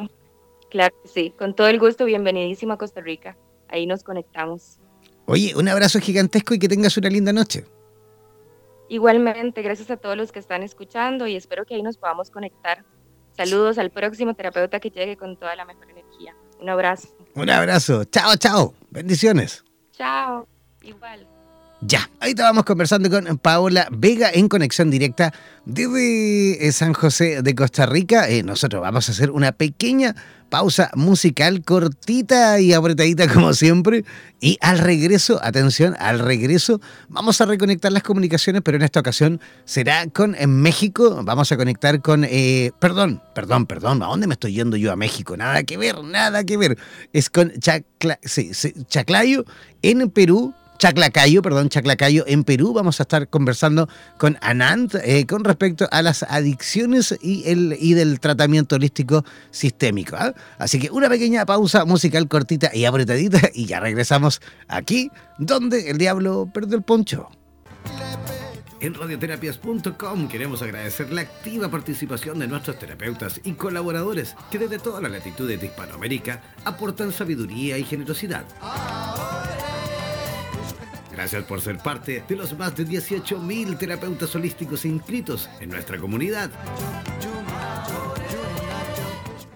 [0.70, 3.36] Claro que sí, con todo el gusto, bienvenidísimo a Costa Rica.
[3.68, 4.78] Ahí nos conectamos.
[5.26, 7.64] Oye, un abrazo gigantesco y que tengas una linda noche.
[8.88, 12.84] Igualmente, gracias a todos los que están escuchando y espero que ahí nos podamos conectar.
[13.32, 16.03] Saludos al próximo terapeuta que llegue con toda la mejor energía.
[16.64, 17.08] Un abrazo.
[17.34, 18.04] Un abrazo.
[18.04, 18.74] Chao, chao.
[18.88, 19.62] Bendiciones.
[19.92, 20.48] Chao.
[20.80, 21.26] Igual.
[21.82, 25.34] Ya, ahí estábamos conversando con Paola Vega en conexión directa
[25.66, 28.30] desde San José de Costa Rica.
[28.30, 30.16] Eh, nosotros vamos a hacer una pequeña
[30.48, 34.04] pausa musical cortita y apretadita como siempre.
[34.40, 39.40] Y al regreso, atención, al regreso vamos a reconectar las comunicaciones, pero en esta ocasión
[39.64, 41.22] será con en México.
[41.24, 44.96] Vamos a conectar con, eh, perdón, perdón, perdón, ¿a dónde me estoy yendo yo a
[44.96, 45.36] México?
[45.36, 46.78] Nada que ver, nada que ver.
[47.12, 47.52] Es con
[48.88, 49.44] Chaclayo
[49.82, 52.72] en Perú Chaclacayo, perdón, Chaclacayo en Perú.
[52.72, 57.94] Vamos a estar conversando con Anand eh, con respecto a las adicciones y, el, y
[57.94, 60.16] del tratamiento holístico sistémico.
[60.16, 60.34] ¿ah?
[60.58, 65.98] Así que una pequeña pausa musical cortita y apretadita y ya regresamos aquí donde el
[65.98, 67.28] diablo perdió el poncho.
[68.84, 75.02] En radioterapias.com queremos agradecer la activa participación de nuestros terapeutas y colaboradores que desde todas
[75.02, 78.44] las latitudes de Hispanoamérica aportan sabiduría y generosidad.
[81.14, 86.50] Gracias por ser parte de los más de 18.000 terapeutas holísticos inscritos en nuestra comunidad.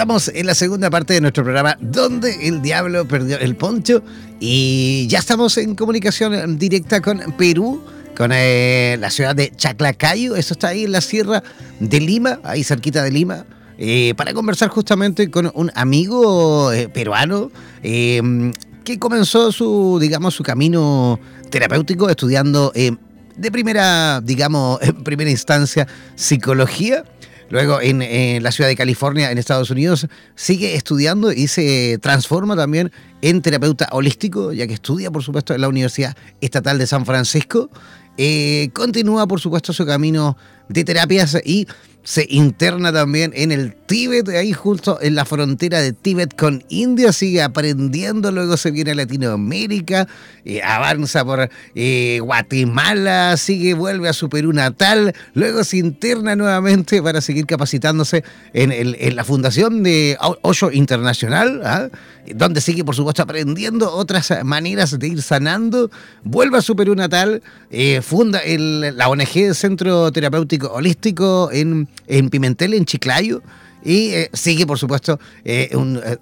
[0.00, 4.02] Estamos en la segunda parte de nuestro programa donde el diablo perdió el poncho
[4.40, 7.84] y ya estamos en comunicación directa con Perú,
[8.16, 11.42] con eh, la ciudad de Chaclacayo, eso está ahí en la sierra
[11.80, 13.44] de Lima, ahí cerquita de Lima,
[13.76, 21.20] eh, para conversar justamente con un amigo eh, peruano que comenzó su, digamos, su camino
[21.50, 27.04] terapéutico estudiando de primera, digamos, en primera instancia, psicología.
[27.50, 32.92] Luego en, la ciudad de California, en Estados Unidos, sigue estudiando y se transforma también
[33.22, 37.68] en terapeuta holístico, ya que estudia, por supuesto, en la Universidad Estatal de San Francisco.
[38.16, 40.36] Eh, continúa, por supuesto, su camino
[40.70, 41.66] de terapias y
[42.02, 47.12] se interna también en el Tíbet, ahí justo en la frontera de Tíbet con India,
[47.12, 50.06] sigue aprendiendo, luego se viene a Latinoamérica,
[50.44, 57.02] eh, avanza por eh, Guatemala, sigue, vuelve a su Perú natal, luego se interna nuevamente
[57.02, 58.22] para seguir capacitándose
[58.54, 61.88] en, la fundación de Osho Internacional, ¿ah?
[62.32, 65.90] donde sigue, por supuesto, aprendiendo otras maneras de ir sanando,
[66.22, 72.74] vuelve a su Perú natal, eh, funda la ONG Centro Terapéutico Holístico en en Pimentel,
[72.74, 73.42] en Chiclayo.
[73.82, 75.70] Y eh, sigue, por supuesto, eh,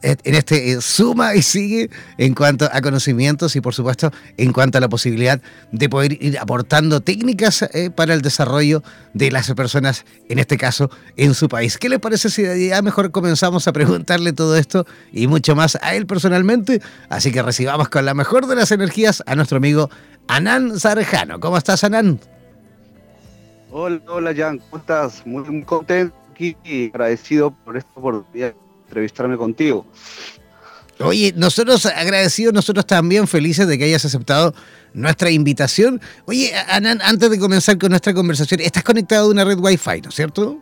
[0.03, 4.79] eh, en este suma y sigue en cuanto a conocimientos y, por supuesto, en cuanto
[4.79, 5.41] a la posibilidad
[5.73, 11.35] de poder ir aportando técnicas para el desarrollo de las personas, en este caso, en
[11.35, 11.79] su país.
[11.79, 15.97] ¿Qué les parece si ya mejor comenzamos a preguntarle todo esto y mucho más a
[15.97, 16.81] él personalmente?
[17.09, 19.91] Así que recibamos con la mejor de las energías a nuestro amigo
[20.29, 21.41] Anán Sarjano.
[21.41, 22.21] ¿Cómo estás, Anán?
[23.81, 25.25] Hola, hola Jan, ¿cómo estás?
[25.25, 29.87] Muy, contento aquí y agradecido por esta oportunidad de entrevistarme contigo.
[30.99, 34.53] Oye, nosotros agradecidos, nosotros también felices de que hayas aceptado
[34.95, 36.01] nuestra invitación.
[36.25, 40.09] Oye, Anan, antes de comenzar con nuestra conversación, estás conectado a una red Wi-Fi, ¿no
[40.09, 40.61] es cierto?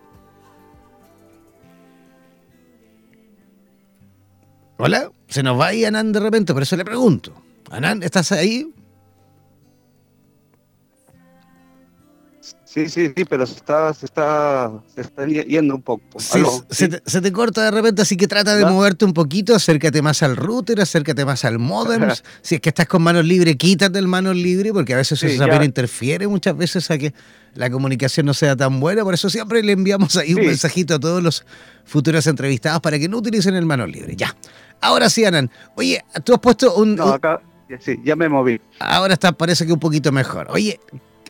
[4.76, 7.33] Hola, se nos va ahí Anan de repente, por eso le pregunto.
[7.70, 8.75] Anan, ¿estás ahí?
[12.66, 16.02] Sí, sí, sí, pero se está, se está, se está yendo un poco.
[16.18, 20.37] se, te, corta de repente, así que trata de moverte un poquito, acércate más al
[20.37, 22.09] router, acércate más al modem.
[22.42, 25.38] si es que estás con manos libres, quítate el manos libre, porque a veces eso
[25.38, 27.14] también interfiere muchas veces a que
[27.55, 29.05] la comunicación no sea tan buena.
[29.05, 31.46] Por eso siempre le enviamos ahí un mensajito a todos los
[31.85, 34.16] futuros entrevistados para que no utilicen el manos libre.
[34.16, 34.37] Ya.
[34.81, 35.52] Ahora sí, Anan.
[35.76, 36.96] Oye, tú has puesto un.
[36.96, 37.40] No, acá.
[37.79, 38.61] Sí, ya me moví.
[38.81, 40.48] Ahora está, parece que un poquito mejor.
[40.50, 40.81] Oye,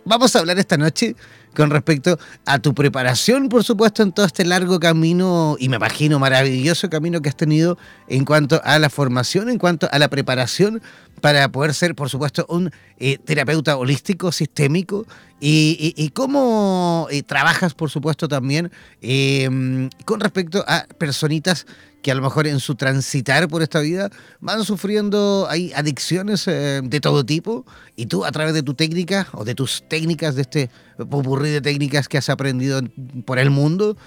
[0.07, 1.15] vamos a hablar esta noche
[1.55, 6.19] con respecto a tu preparación, por supuesto, en todo este largo camino, y me imagino
[6.19, 10.83] maravilloso camino que has tenido en cuanto a la formación, en cuanto a la preparación
[11.21, 15.07] para poder ser, por supuesto, un eh, terapeuta holístico, sistémico,
[15.39, 21.67] y, cómo eh, trabajas, por supuesto, también em, con respecto a personitas
[22.03, 24.09] que a lo mejor en su transitar por esta vida
[24.41, 29.29] van sufriendo hay adicciones eh, de todo tipo y tú a través de tu técnica
[29.33, 32.81] o de tus técnicas de este popurrí de técnicas que has aprendido
[33.27, 33.99] por el mundo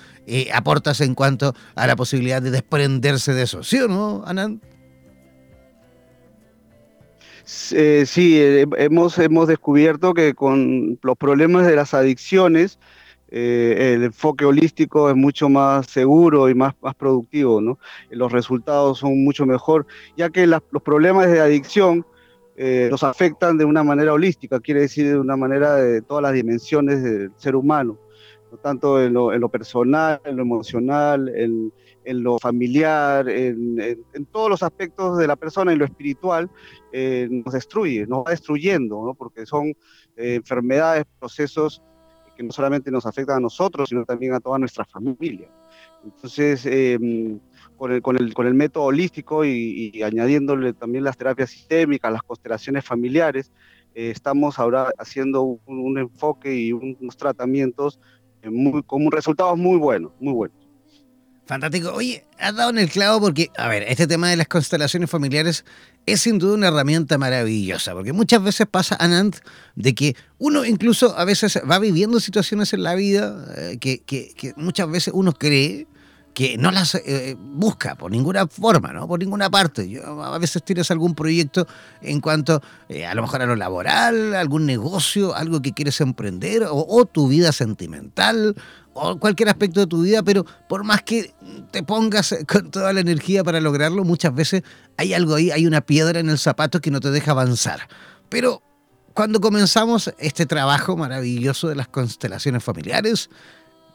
[0.54, 4.62] aportas en cuanto a la posibilidad de desprenderse de eso, ¿sí o no, Anand?
[7.72, 8.40] Eh, sí,
[8.78, 12.78] hemos, hemos descubierto que con los problemas de las adicciones,
[13.32, 17.80] eh, el enfoque holístico es mucho más seguro y más, más productivo, ¿no?
[18.10, 22.06] Los resultados son mucho mejor, ya que los problemas de adicción
[22.56, 26.34] eh, nos afectan de una manera holística, quiere decir de una manera de todas las
[26.34, 28.09] dimensiones del ser humano, ¿no?
[28.58, 31.72] Tanto en lo, en lo, personal, en lo emocional, en,
[32.04, 36.50] en lo familiar, en, en, todos los aspectos de la persona, en lo espiritual,
[36.92, 39.14] eh, nos destruye, nos va destruyendo, ¿no?
[39.14, 39.74] porque son
[40.16, 41.82] enfermedades, procesos
[42.36, 45.50] que no solamente nos afecta a nosotros, sino también a toda nuestra familia.
[46.06, 47.40] Entonces, em,
[47.78, 52.24] con, el, con, el, con, el, método holístico y, añadiéndole también las terapias sistémicas, las
[52.24, 53.52] constelaciones familiares,
[53.94, 60.12] eh, estamos ahora haciendo un, enfoque y unos tratamientos eh, muy, con resultados muy buenos,
[60.20, 60.58] muy buenos.
[61.50, 61.92] Fantástico.
[61.96, 65.66] Oye, has dado en el clavo porque, a ver, este tema de las constelaciones familiares
[66.06, 69.38] es sin duda una herramienta maravillosa, porque muchas veces pasa, Anand,
[69.76, 74.54] de que uno incluso a veces va viviendo situaciones en la vida eh, que, que,
[74.58, 75.88] muchas veces uno cree
[76.40, 79.10] que no las eh, busca por ninguna forma, ¿no?
[79.10, 79.90] Por ninguna parte.
[79.90, 81.68] Yo, a veces tienes algún proyecto
[82.02, 86.64] en cuanto eh, a lo mejor a lo laboral, algún negocio, algo que quieres emprender,
[86.64, 88.56] o, o, tu vida sentimental,
[88.94, 91.34] o cualquier aspecto de tu vida, pero por más que
[91.72, 94.64] te pongas con toda la energía para lograrlo, muchas veces
[94.96, 97.90] hay algo ahí, hay una piedra en el zapato que no te deja avanzar.
[98.30, 98.64] Pero
[99.14, 103.30] cuando comenzamos este trabajo maravilloso de las constelaciones familiares,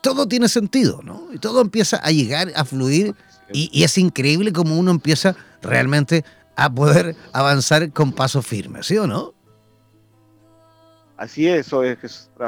[0.04, 1.28] todo tiene sentido, ¿no?
[1.32, 3.14] Y todo empieza a llegar, a fluir,
[3.50, 6.24] y, es increíble como uno empieza realmente
[6.56, 9.32] a poder avanzar con paso firme, ¿sí o no?
[11.16, 11.70] Así es,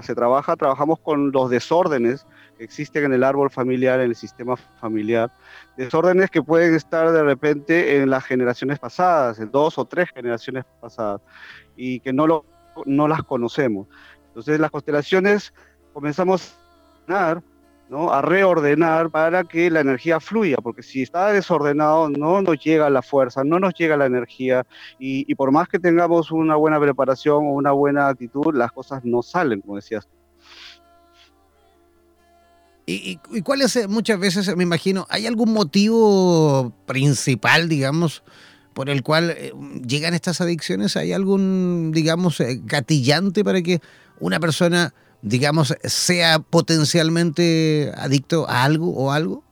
[0.03, 2.27] se trabaja, trabajamos con los desórdenes
[2.59, 5.33] que existen en el árbol familiar, en el sistema familiar,
[5.79, 10.65] desórdenes que pueden estar de repente en las generaciones pasadas, en dos o tres generaciones
[10.81, 11.23] pasadas,
[11.75, 12.45] y que no, lo,
[12.85, 13.87] no las conocemos.
[14.29, 15.55] Entonces las constelaciones
[15.95, 16.55] comenzamos
[17.09, 18.13] ¿no?
[18.13, 23.03] a reordenar para que la energía fluya, porque si está desordenado no nos llega la
[23.03, 24.67] fuerza, no nos llega la energía
[24.99, 29.23] y, por más que tengamos una buena preparación o una buena actitud, las cosas no
[29.23, 30.09] salen, como decías.
[32.89, 38.23] ¿Y, y, cuál es, muchas veces, me imagino, hay algún motivo principal, digamos,
[38.75, 39.53] por el cual eh,
[39.85, 40.97] llegan estas adicciones?
[40.97, 43.81] ¿Hay algún, digamos, eh, gatillante para que
[44.21, 49.45] una persona digamos, sea potencialmente adicto a algo o algo?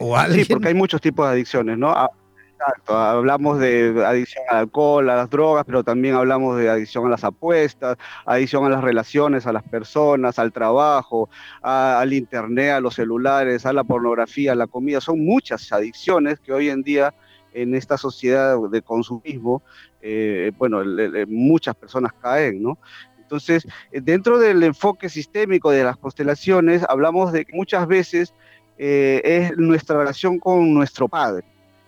[0.00, 1.90] ¿O, a, eh, sí, porque hay muchos tipos de adicciones, ¿no?
[1.90, 2.10] Ah,
[2.52, 7.08] exacto, hablamos de adicción al alcohol, a las drogas, pero también hablamos de adicción a
[7.08, 11.28] las apuestas, adicción a las relaciones, a las personas, al trabajo,
[11.62, 15.00] al internet, a los celulares, a la pornografía, a la comida.
[15.00, 17.14] Son muchas adicciones que hoy en día
[17.54, 19.62] en esta sociedad de consumismo,
[20.02, 20.82] eh, bueno,
[21.28, 22.78] muchas personas caen, ¿no?
[23.24, 28.34] Entonces, eh, dentro del enfoque sistémico de las constelaciones, hablamos de que muchas veces
[28.78, 31.44] eh, es nuestra relación con nuestro padre,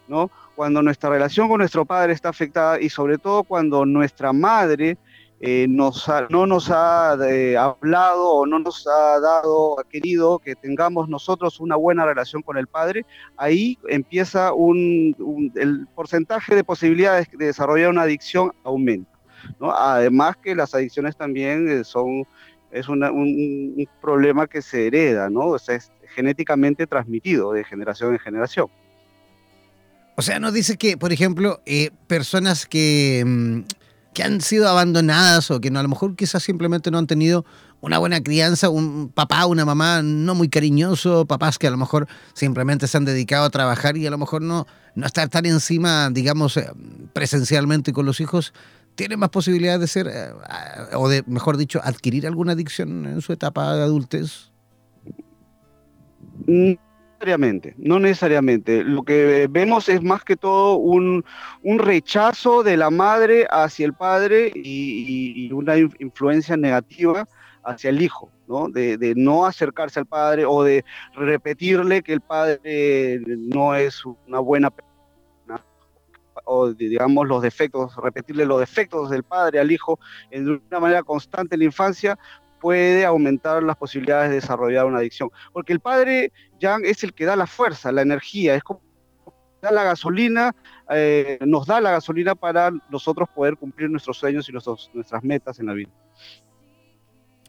[0.09, 0.31] ¿no?
[0.55, 4.97] Cuando nuestra relación con nuestro padre está afectada y sobre todo cuando nuestra madre
[5.41, 5.93] eh, no
[6.47, 12.07] nos ha hablado o no nos ha dado, ha querido que tengamos nosotros una buena
[12.07, 13.05] relación con el padre,
[13.37, 14.53] ahí empieza
[15.55, 19.16] el porcentaje de posibilidades de desarrollar una adicción aumenta.
[19.61, 22.25] Además que las adicciones también eh, son,
[22.71, 25.47] es un, problema que se hereda, ¿no?
[25.49, 28.69] O sea, es genéticamente transmitido de generación en generación.
[30.17, 33.61] O sea, nos dice que, por ejemplo, eh, personas que, mm,
[34.17, 37.45] que han sido abandonadas o que a lo mejor quizás simplemente no han tenido
[37.83, 42.09] una buena crianza, un papá, una mamá no muy cariñoso, papás que a lo mejor
[42.33, 46.09] simplemente se han dedicado a trabajar y a lo mejor no, no estar tan encima,
[46.11, 46.67] digamos, eh,
[47.13, 48.55] presencialmente con los hijos,
[48.97, 50.33] tiene más posibilidades de ser, eh,
[50.95, 54.51] o de, mejor dicho, adquirir alguna adicción en su etapa de adultez?
[56.47, 56.77] No
[57.13, 58.83] necesariamente, no necesariamente.
[58.83, 61.25] Lo que vemos es más que todo un,
[61.63, 67.29] rechazo de la madre hacia el padre y, una influencia negativa
[67.65, 68.69] hacia el hijo, ¿no?
[68.69, 70.85] De, de, no acercarse al padre o de
[71.15, 74.96] repetirle que el padre no es una buena persona
[76.45, 79.99] o digamos los defectos, repetirle los defectos del padre al hijo
[80.31, 82.19] de una manera constante en la infancia,
[82.61, 85.31] puede aumentar las posibilidades de desarrollar una adicción.
[85.53, 88.81] Porque el padre ya es el que da la fuerza, la energía, es como
[89.63, 90.55] da la gasolina,
[90.91, 95.67] eh, nos da la gasolina para nosotros poder cumplir nuestros sueños y nuestras metas en
[95.67, 95.91] la vida.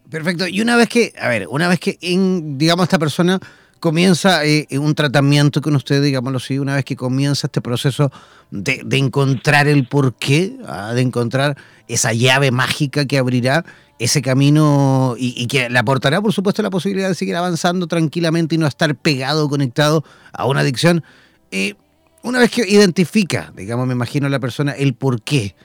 [0.10, 0.48] Perfecto.
[0.48, 3.40] Y una vez que, a ver, una vez que digamos, esta persona
[3.80, 8.12] comienza eh, un tratamiento con usted, digámoslo así, una vez que comienza este proceso
[8.52, 11.58] de, encontrar el porqué, ah, de encontrar
[11.88, 13.66] esa llave mágica que abrirá
[14.00, 18.58] ese camino y, que le aportará, por supuesto, la posibilidad de seguir avanzando tranquilamente y
[18.58, 20.04] no estar pegado, conectado
[20.34, 21.04] a una adicción.
[21.52, 21.74] Eh,
[22.22, 25.56] una vez que identifica, digamos, me imagino la persona, el porqué,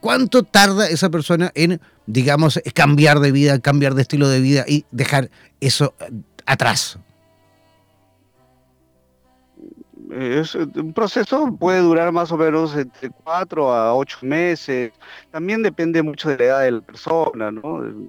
[0.00, 4.84] ¿cuánto tarda esa persona en, digamos, cambiar de vida, cambiar de estilo de vida y
[4.90, 6.10] dejar eso eh,
[6.44, 6.98] atrás?
[10.10, 14.92] Es un proceso puede durar más o menos entre cuatro a ocho meses.
[15.30, 17.52] También depende mucho de la edad de la persona.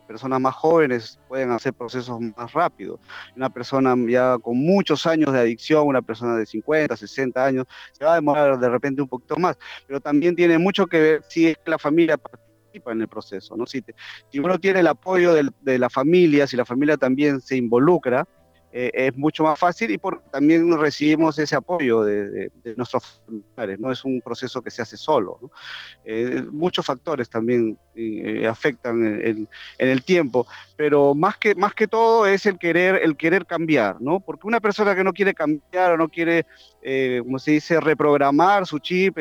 [0.08, 3.00] Personas más jóvenes pueden hacer procesos más rápidos.
[3.36, 8.06] Una persona ya con muchos años de adicción, una persona de 50, 60 años, se
[8.06, 9.58] va a demorar de repente un poquito más.
[9.88, 13.66] Pero también tiene mucho que ver si es la familia participa en el proceso, ¿no?
[13.66, 13.84] Si,
[14.32, 18.28] si uno tiene el apoyo de la familia, si la familia también se involucra,
[18.72, 23.92] eh, es mucho más fácil y por, también recibimos ese apoyo de, nuestros familiares, no
[23.92, 25.40] es un proceso que se hace solo.
[26.06, 29.48] Eh, muchos factores también eh, afectan en,
[29.80, 30.46] el tiempo,
[30.76, 34.20] pero más que, más que todo es el querer, el querer cambiar, ¿no?
[34.20, 36.46] porque una persona que no quiere cambiar o no quiere,
[37.24, 39.18] como se dice, reprogramar su chip,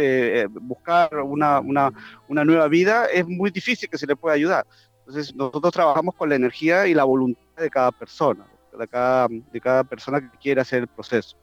[0.61, 1.91] buscar una, una,
[2.29, 4.67] una nueva vida, es muy difícil que se le pueda ayudar.
[5.01, 8.45] Entonces nosotros trabajamos con la energía y la voluntad de cada persona
[8.79, 11.37] de cada, de cada persona que quiera hacer el proceso.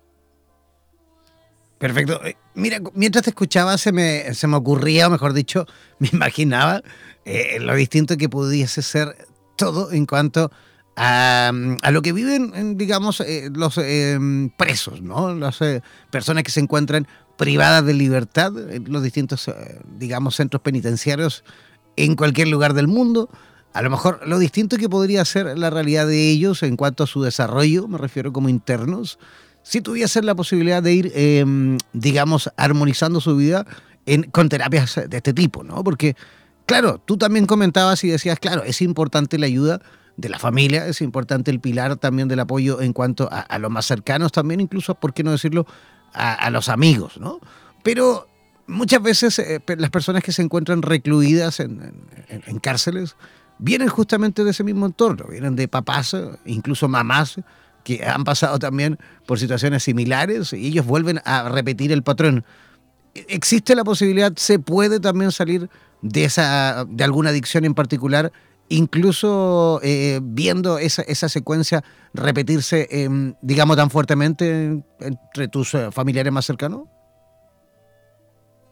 [1.77, 2.23] Perfecto.
[2.25, 5.65] Eh, mira, mientras te escuchaba se me, se me ocurría, o mejor dicho,
[5.99, 6.81] me imaginaba
[7.25, 9.15] eh, lo distinto que pudiese ser
[9.57, 10.51] todo en cuanto
[10.95, 13.79] a, a lo que viven, digamos, eh, los
[14.57, 15.35] presos, ¿no?
[15.35, 15.59] Las
[16.09, 17.05] personas que se encuentran
[17.37, 19.51] privadas de libertad en los distintos,
[19.97, 21.43] digamos, centros penitenciarios
[21.97, 23.29] en cualquier lugar del mundo
[23.75, 27.07] a lo mejor lo distinto que podría ser la realidad de ellos en cuanto a
[27.07, 29.19] su desarrollo, me refiero como internos,
[29.63, 33.65] si tuviesen la posibilidad de ir, em, digamos, armonizando su vida
[34.31, 35.83] con terapias de este tipo, ¿no?
[35.83, 36.15] Porque
[36.65, 39.81] claro, tú también comentabas y decías, claro, es importante la ayuda
[40.15, 43.85] de la familia, es importante el pilar también del apoyo en cuanto a, los más
[43.85, 45.65] cercanos también, incluso, ¿por qué no decirlo?,
[46.13, 47.41] a, los amigos, ¿no?
[47.83, 48.29] Pero
[48.67, 51.91] muchas veces eh, las personas que se encuentran recluidas en,
[52.61, 53.17] cárceles
[53.57, 57.37] vienen justamente de ese mismo entorno, vienen de papás, incluso mamás,
[57.83, 62.43] que han pasado también por situaciones similares y ellos vuelven a repetir el patrón.
[63.13, 65.69] ¿Existe la posibilidad, se puede también salir
[66.01, 68.31] de, esa, de alguna adicción en particular,
[68.67, 71.83] incluso eh, viendo esa, esa, secuencia
[72.13, 76.81] repetirse, em, digamos, tan fuertemente entre tus eh, familiares más cercanos?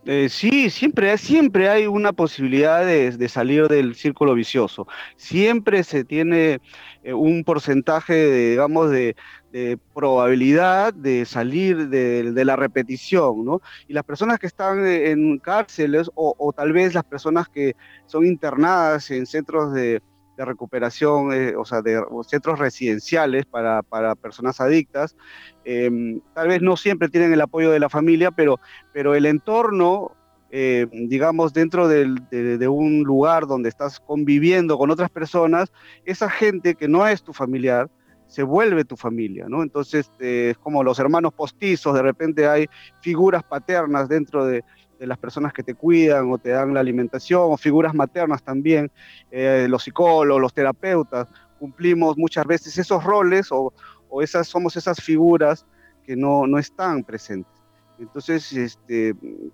[0.06, 4.86] Eh, sí, siempre, siempre hay una posibilidad de, salir del círculo vicioso.
[5.16, 6.60] Siempre se tiene
[7.04, 9.16] eh, un porcentaje, de, digamos, de,
[9.94, 13.62] probabilidad de salir de, la repetición, ¿no?
[13.88, 17.76] Y las personas que están en cárceles o tal vez las personas que
[18.08, 20.02] son internadas en centros de,
[20.38, 23.82] de recuperación, eh, o sea, de centros residenciales para,
[24.16, 25.16] personas adictas.
[25.64, 28.60] Em, tal vez no siempre tienen el apoyo de la familia, pero,
[28.94, 30.12] pero el entorno,
[30.52, 35.72] eh, digamos, dentro de, un lugar donde estás conviviendo con otras personas,
[36.06, 37.90] esa gente que no es tu familiar,
[38.28, 39.62] se vuelve tu familia, ¿no?
[39.62, 42.66] Entonces, eh, como los hermanos postizos, de repente hay
[43.02, 44.64] figuras paternas dentro de,
[45.04, 48.90] de las personas que te cuidan o te dan la alimentación, o figuras maternas también,
[49.32, 51.28] eh, los psicólogos, los terapeutas,
[51.60, 53.74] cumplimos muchas veces esos roles o,
[54.22, 55.66] esas, somos esas figuras
[56.06, 57.52] que no, no están presentes.
[58.00, 59.14] Entonces, este,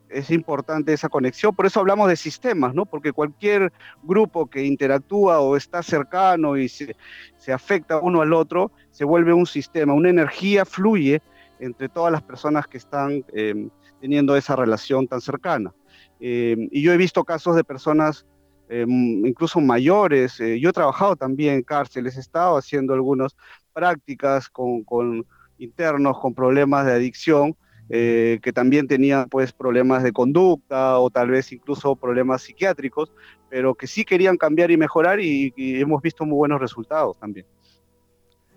[0.09, 2.85] es importante esa conexión, por eso hablamos de sistemas, ¿no?
[2.85, 3.73] Porque cualquier
[4.03, 6.95] grupo que interactúa o está cercano y se,
[7.37, 11.23] se afecta uno al otro, se vuelve un sistema, una energía fluye
[11.59, 13.69] entre todas las personas que están em,
[13.99, 15.73] teniendo esa relación tan cercana.
[16.19, 18.25] Em, y yo he visto casos de personas
[18.69, 23.35] em, incluso mayores, eh, yo he trabajado también en cárceles, he estado haciendo algunas
[23.73, 25.25] prácticas con,
[25.57, 27.55] internos con problemas de adicción,
[27.89, 33.11] eh, que también tenían pues problemas de conducta o tal vez incluso problemas psiquiátricos,
[33.49, 37.47] pero que sí querían cambiar y mejorar y hemos visto muy buenos resultados también.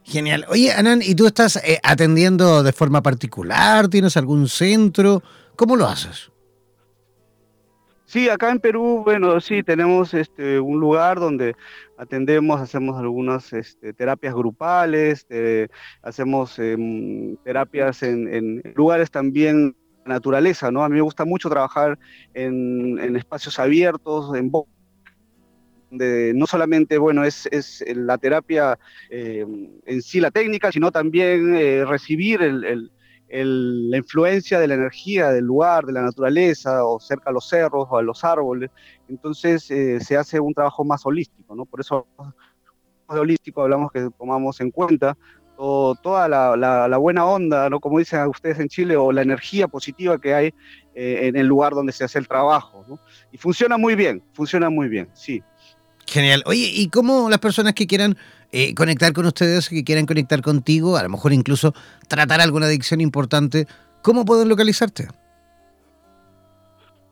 [0.05, 0.45] Genial.
[0.49, 3.89] Oye, Anan, ¿y tú estás eh, atendiendo de forma particular?
[3.89, 5.23] ¿Tienes algún centro?
[5.57, 6.33] ¿Cómo lo haces?
[8.13, 11.55] Sí, acá en Perú, bueno, sí, tenemos este, un lugar donde
[11.97, 15.69] atendemos, hacemos algunas este, terapias grupales, eh,
[16.03, 19.75] hacemos em, terapias en, lugares también
[20.05, 20.85] naturaleza, ¿no?
[20.85, 21.99] A mí me gusta mucho trabajar
[22.35, 24.51] en, en espacios abiertos, en
[25.93, 28.79] donde no solamente, bueno, es, es la terapia
[29.11, 29.45] eh,
[29.85, 35.85] en sí, la técnica, sino también eh, recibir la influencia de la energía del lugar,
[35.85, 38.71] de la naturaleza, o cerca a los cerros o a los árboles.
[39.09, 41.67] Entonces eh, se hace un trabajo más holístico, ¿no?
[41.67, 42.07] Por eso
[43.11, 45.17] de holístico hablamos que tomamos en cuenta
[46.03, 47.79] toda la, buena onda, ¿no?
[47.79, 50.55] como dicen ustedes en Chile, o la energía positiva que hay
[50.95, 52.99] en el lugar donde se hace el trabajo.
[53.31, 55.41] Y funciona muy bien, funciona muy bien, sí.
[56.07, 56.43] Genial.
[56.47, 58.17] Oye, ¿y cómo las personas que quieran
[58.51, 61.75] eh, conectar con ustedes, que quieran conectar contigo, a lo mejor incluso
[62.09, 63.67] tratar alguna adicción importante,
[64.03, 65.09] cómo pueden localizarte?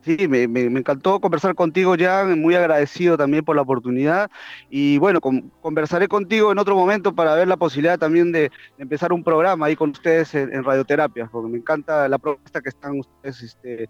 [0.04, 4.30] Sí, me, encantó conversar contigo, Jan, muy agradecido también por la oportunidad.
[4.70, 5.22] Y bueno,
[5.62, 9.78] conversaré contigo en otro momento para ver la posibilidad también de, empezar un programa ahí
[9.78, 13.90] con ustedes en, radioterapia, porque me encanta la propuesta que están ustedes este,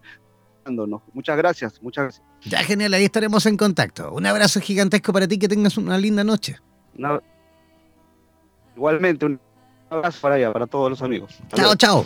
[1.13, 2.25] Muchas gracias, muchas gracias.
[2.45, 4.13] Ya, genial, ahí estaremos en contacto.
[4.13, 6.57] Un abrazo gigantesco para ti, que tengas una linda noche.
[8.75, 9.39] Igualmente, un
[9.89, 11.33] abrazo para allá, para todos los amigos.
[11.55, 12.05] chao, chao.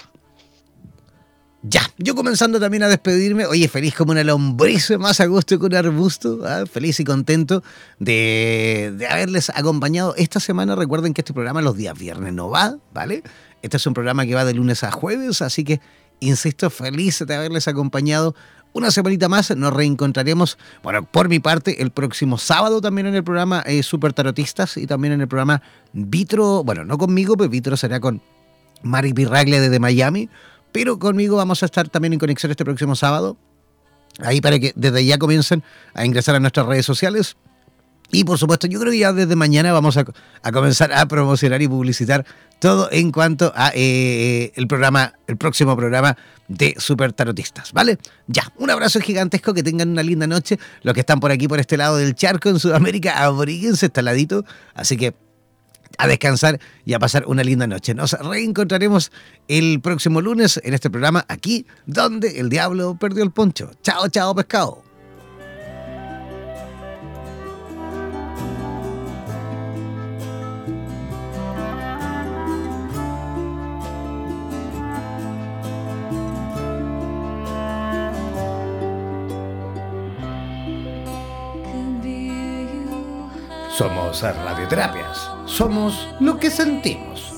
[1.64, 3.46] Ya, yo comenzando también a despedirme.
[3.46, 6.40] Oye, feliz como una lombriz, más a gusto que un arbusto.
[6.46, 6.66] ¿ah?
[6.72, 7.64] Feliz y contento
[8.00, 10.76] de, de, haberles acompañado esta semana.
[10.76, 13.24] Recuerden que este programa los días viernes no va, ¿vale?
[13.62, 15.82] Este es un programa que va de lunes a jueves, así que,
[16.20, 18.36] insisto, feliz de haberles acompañado
[18.74, 19.56] una semanita más.
[19.56, 24.14] Nos reencontraremos, bueno, por mi parte, el próximo sábado también en el programa eh, Super
[24.14, 25.62] Tarotistas y también en el programa
[25.94, 28.22] Vitro, bueno, no conmigo, pero Vitro será con
[28.84, 30.30] Mari Pirraglia desde Miami
[30.72, 33.38] pero conmigo vamos a estar también en conexión este próximo sábado.
[34.20, 35.64] Ahí para que desde ya comiencen
[35.94, 37.36] a ingresar a nuestras redes sociales.
[38.12, 40.06] Y por supuesto, yo creo que ya desde mañana vamos a,
[40.52, 42.26] comenzar a promocionar y publicitar
[42.60, 47.98] todo en cuanto a eh, el programa, el próximo programa de Super Tarotistas, ¿vale?
[48.28, 50.58] Ya, un abrazo gigantesco, que tengan una linda noche.
[50.84, 54.46] Los que están por aquí, por este lado del charco en Sudamérica, abríguense, está ladito.
[54.74, 55.14] Así que
[55.98, 57.94] a descansar y a pasar una linda noche.
[57.94, 59.12] Nos reencontraremos
[59.48, 63.72] el próximo lunes en este programa aquí donde el diablo perdió el poncho.
[63.82, 64.87] Chao, chao, pescado.
[83.78, 85.30] Somos radioterapias.
[85.46, 87.32] Somos lo que sentimos.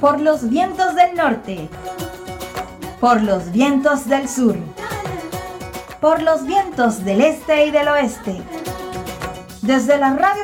[0.00, 1.68] Por los vientos del norte.
[3.00, 4.54] Por los vientos del sur.
[6.00, 8.40] Por los vientos del este y del oeste
[9.66, 10.43] desde la radio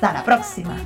[0.00, 0.76] Hasta la próxima.